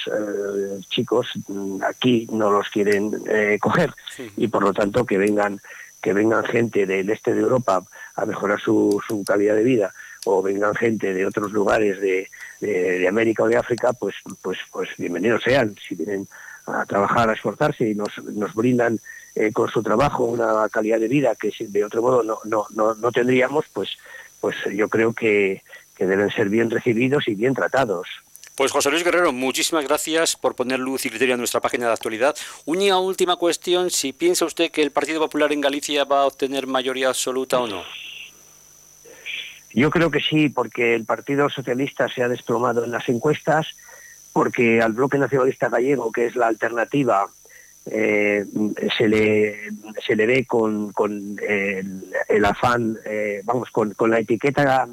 chicos 0.90 1.30
mm, 1.48 1.84
aquí 1.84 2.28
no 2.34 2.52
los 2.52 2.68
quieren 2.68 3.12
coger 3.62 3.94
y 4.36 4.50
por 4.50 4.64
lo 4.64 4.74
tanto 4.74 5.06
que 5.06 5.18
vengan 5.18 5.62
que 6.02 6.14
vengan 6.14 6.44
gente 6.44 6.86
del 6.86 7.10
este 7.10 7.34
de 7.34 7.42
Europa 7.42 7.84
a 8.16 8.26
mejorar 8.26 8.60
su, 8.60 9.02
calidad 9.26 9.56
de 9.56 9.64
vida 9.64 9.94
o 10.26 10.42
vengan 10.42 10.76
gente 10.76 11.14
de 11.14 11.26
otros 11.26 11.52
lugares 11.52 12.00
de, 12.00 12.30
América 13.08 13.44
o 13.44 13.48
de 13.48 13.58
África, 13.58 13.94
pues, 13.94 14.16
pues, 14.42 14.58
pues 14.72 14.90
bienvenidos 14.98 15.44
sean. 15.44 15.76
Si 15.88 15.94
vienen 15.96 16.28
a 16.66 16.86
trabajar, 16.86 17.30
a 17.30 17.34
esforzarse 17.34 17.88
y 17.90 17.96
nos, 17.96 18.12
brindan 18.56 19.00
eh, 19.36 19.52
con 19.52 19.70
su 19.70 19.84
trabajo 19.84 20.26
una 20.26 20.68
calidad 20.70 21.00
de 21.00 21.08
vida 21.08 21.36
que 21.36 21.54
de 21.60 21.86
otro 21.86 22.02
modo 22.02 22.24
no, 22.24 22.40
no, 22.46 22.96
no, 22.96 23.12
tendríamos, 23.12 23.66
pues, 23.72 23.98
pues 24.42 24.56
yo 24.74 24.90
creo 24.90 25.14
que, 25.14 25.62
que 25.96 26.08
deben 26.08 26.32
ser 26.32 26.50
bien 26.50 26.72
recibidos 26.72 27.28
y 27.28 27.36
bien 27.36 27.54
tratados. 27.54 28.08
Pues 28.56 28.72
José 28.72 28.90
Luis 28.90 29.04
Guerrero, 29.04 29.34
muchísimas 29.34 29.84
gracias 29.86 30.38
por 30.38 30.56
poner 30.56 30.80
luz 30.80 31.06
y 31.06 31.10
criterio 31.10 31.34
en 31.34 31.40
nuestra 31.40 31.60
página 31.60 31.88
de 31.88 31.94
actualidad. 31.94 32.38
Una 32.64 32.98
última 33.00 33.36
cuestión, 33.36 33.92
si 33.92 34.14
piensa 34.14 34.46
usted 34.46 34.72
que 34.72 34.82
el 34.82 34.92
Partido 34.92 35.20
Popular 35.20 35.52
en 35.52 35.60
Galicia 35.60 36.06
va 36.06 36.22
a 36.22 36.26
obtener 36.26 36.66
mayoría 36.66 37.10
absoluta 37.10 37.60
o 37.60 37.68
no. 37.68 37.84
Yo 39.74 39.90
creo 39.90 40.10
que 40.10 40.22
sí, 40.22 40.48
porque 40.48 40.96
el 40.96 41.04
Partido 41.04 41.50
Socialista 41.50 42.08
se 42.08 42.24
ha 42.24 42.30
desplomado 42.30 42.86
en 42.86 42.92
las 42.92 43.10
encuestas, 43.10 43.68
porque 44.32 44.82
al 44.82 44.94
bloque 44.94 45.18
nacionalista 45.18 45.68
gallego, 45.68 46.14
que 46.14 46.28
es 46.28 46.38
la 46.38 46.48
alternativa, 46.48 47.28
eh, 47.88 48.46
se, 48.98 49.10
le, 49.10 49.70
se 50.08 50.16
le 50.16 50.26
ve 50.26 50.46
con, 50.46 50.94
el, 51.46 52.46
afán, 52.46 52.98
eh, 53.04 53.42
vamos, 53.44 53.70
con, 53.70 53.94
la 54.10 54.20
etiqueta, 54.20 54.88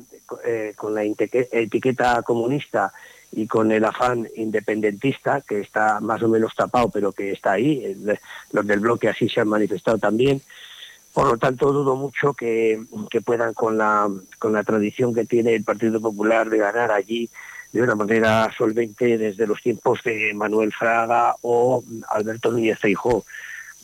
eh, 0.44 0.72
con 0.74 0.96
la 0.96 1.04
etiqueta 1.04 2.22
comunista 2.24 2.92
y 3.32 3.46
con 3.46 3.72
el 3.72 3.84
afán 3.84 4.28
independentista, 4.36 5.40
que 5.40 5.60
está 5.60 6.00
más 6.00 6.22
o 6.22 6.28
menos 6.28 6.54
tapado, 6.54 6.90
pero 6.90 7.12
que 7.12 7.32
está 7.32 7.52
ahí. 7.52 7.96
Los 8.52 8.66
del 8.66 8.80
bloque 8.80 9.08
así 9.08 9.28
se 9.28 9.40
han 9.40 9.48
manifestado 9.48 9.98
también. 9.98 10.42
Por 11.12 11.26
lo 11.26 11.38
tanto, 11.38 11.72
dudo 11.72 11.96
mucho 11.96 12.34
que, 12.34 12.80
puedan, 13.24 13.54
con 13.54 13.76
la, 13.78 14.08
con 14.38 14.52
la 14.52 14.62
tradición 14.62 15.14
que 15.14 15.24
tiene 15.24 15.54
el 15.54 15.64
Partido 15.64 16.00
Popular 16.00 16.48
de 16.48 16.58
ganar 16.58 16.90
allí 16.90 17.28
de 17.72 17.82
una 17.82 17.94
manera 17.94 18.50
solvente 18.56 19.16
desde 19.16 19.46
los 19.46 19.60
tiempos 19.62 20.02
de 20.04 20.32
Manuel 20.34 20.72
Fraga 20.72 21.34
o 21.40 21.82
Alberto 22.10 22.50
Núñez 22.50 22.78
Feijó. 22.78 23.24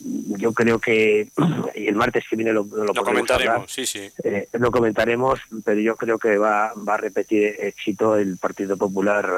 Yo 0.01 0.53
creo 0.53 0.79
que 0.79 1.29
el 1.75 1.95
martes 1.95 2.25
que 2.29 2.35
viene 2.35 2.53
lo, 2.53 2.63
lo, 2.63 2.93
comentaremos, 2.93 3.71
sí, 3.71 3.85
sí. 3.85 4.09
Eh, 4.23 4.47
lo 4.53 4.71
comentaremos, 4.71 5.39
pero 5.63 5.79
yo 5.79 5.95
creo 5.95 6.17
que 6.17 6.37
va, 6.37 6.73
va 6.75 6.93
a 6.95 6.97
repetir 6.97 7.55
éxito 7.59 8.15
el 8.15 8.37
Partido 8.37 8.77
Popular 8.77 9.29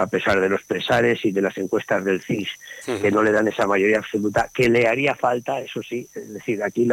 a 0.00 0.06
pesar 0.06 0.40
de 0.40 0.48
los 0.48 0.62
pesares 0.62 1.24
y 1.24 1.32
de 1.32 1.42
las 1.42 1.56
encuestas 1.58 2.04
del 2.04 2.22
CIS, 2.22 2.48
que 2.86 3.10
no 3.10 3.22
le 3.22 3.32
dan 3.32 3.48
esa 3.48 3.66
mayoría 3.66 3.98
absoluta, 3.98 4.48
que 4.52 4.68
le 4.68 4.86
haría 4.86 5.14
falta, 5.14 5.60
eso 5.60 5.82
sí, 5.82 6.08
es 6.14 6.32
decir, 6.32 6.62
aquí 6.62 6.88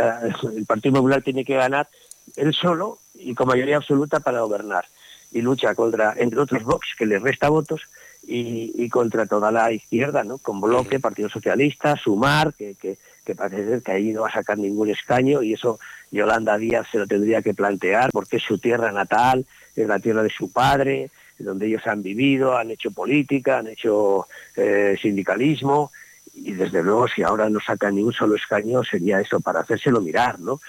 el 0.55 0.65
Partido 0.65 0.95
Popular 0.95 1.21
tiene 1.21 1.45
que 1.45 1.55
ganar 1.55 1.88
él 2.36 2.53
solo 2.53 2.99
y 3.15 3.33
con 3.33 3.47
mayoría 3.47 3.77
absoluta 3.77 4.19
para 4.19 4.41
gobernar. 4.41 4.86
Y 5.31 5.41
lucha 5.41 5.75
contra, 5.75 6.13
entre 6.17 6.39
otros, 6.39 6.63
Vox, 6.63 6.88
que 6.97 7.05
le 7.05 7.19
resta 7.19 7.49
votos, 7.49 7.81
y, 8.27 8.89
contra 8.89 9.25
toda 9.25 9.51
la 9.51 9.71
izquierda, 9.71 10.23
¿no? 10.23 10.37
Con 10.37 10.59
Bloque, 10.59 10.99
Partido 10.99 11.29
Socialista, 11.29 11.95
Sumar, 11.95 12.53
que, 12.53 12.75
que, 12.75 12.97
que 13.25 13.35
parece 13.35 13.67
ser 13.67 13.81
que 13.81 13.91
ahí 13.93 14.11
no 14.11 14.21
va 14.21 14.27
a 14.27 14.33
sacar 14.33 14.57
ningún 14.57 14.89
escaño, 14.89 15.41
y 15.41 15.53
eso 15.53 15.79
Yolanda 16.11 16.57
Díaz 16.57 16.87
se 16.91 16.97
lo 16.97 17.07
tendría 17.07 17.41
que 17.41 17.53
plantear, 17.53 18.09
porque 18.11 18.37
es 18.37 18.43
su 18.43 18.57
tierra 18.57 18.91
natal, 18.91 19.45
es 19.75 19.87
la 19.87 19.99
tierra 19.99 20.23
de 20.23 20.29
su 20.29 20.51
padre, 20.51 21.09
donde 21.39 21.67
ellos 21.67 21.85
han 21.85 22.01
vivido, 22.01 22.57
han 22.57 22.71
hecho 22.71 22.91
política, 22.91 23.59
han 23.59 23.67
hecho 23.67 24.27
eh, 24.55 24.97
sindicalismo 25.01 25.91
y 26.33 26.53
desde 26.53 26.83
luego 26.83 27.07
si 27.07 27.23
ahora 27.23 27.49
no 27.49 27.59
sacan 27.59 27.95
ni 27.95 28.03
un 28.03 28.13
solo 28.13 28.35
escaño 28.35 28.83
sería 28.83 29.19
eso 29.19 29.39
para 29.39 29.61
hacérselo 29.61 30.01
mirar, 30.01 30.39
¿no? 30.39 30.59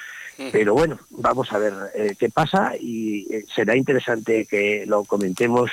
Pero 0.53 0.73
bueno, 0.73 1.01
vamos 1.11 1.53
a 1.53 1.59
ver 1.59 1.75
eh, 1.97 2.15
qué 2.17 2.31
pasa 2.31 2.75
y 2.79 3.27
eh, 3.29 3.45
será 3.53 3.77
interesante 3.77 4.47
que 4.47 4.85
lo 4.87 5.03
comentemos, 5.03 5.69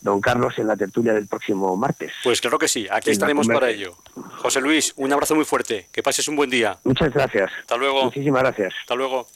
don 0.00 0.20
Carlos, 0.20 0.54
en 0.58 0.66
la 0.66 0.76
tertulia 0.76 1.12
del 1.12 1.26
próximo 1.26 1.76
martes. 1.76 2.12
Pues 2.22 2.40
claro 2.40 2.58
que 2.58 2.68
sí, 2.68 2.86
aquí 2.90 3.10
estaremos 3.10 3.46
para 3.46 3.70
ello. 3.70 3.96
José 4.38 4.60
Luis, 4.60 4.92
un 4.96 5.12
abrazo 5.12 5.34
muy 5.34 5.44
fuerte, 5.44 5.88
que 5.92 6.02
pases 6.02 6.28
un 6.28 6.36
buen 6.36 6.50
día. 6.50 6.78
Muchas 6.84 7.12
gracias. 7.12 7.50
Hasta 7.60 7.76
luego. 7.76 8.04
Muchísimas 8.04 8.42
gracias. 8.42 8.74
Hasta 8.80 8.94
luego. 8.94 9.26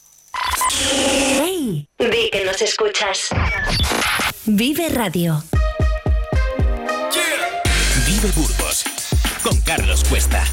Hey, 0.90 1.88
di 1.98 2.30
que 2.30 2.44
nos 2.44 2.60
escuchas. 2.62 3.28
Vive 4.46 4.88
Radio. 4.88 5.42
Vive 8.06 8.30
Burgos 8.34 8.84
con 9.42 9.60
Carlos 9.60 10.04
Cuesta. 10.04 10.44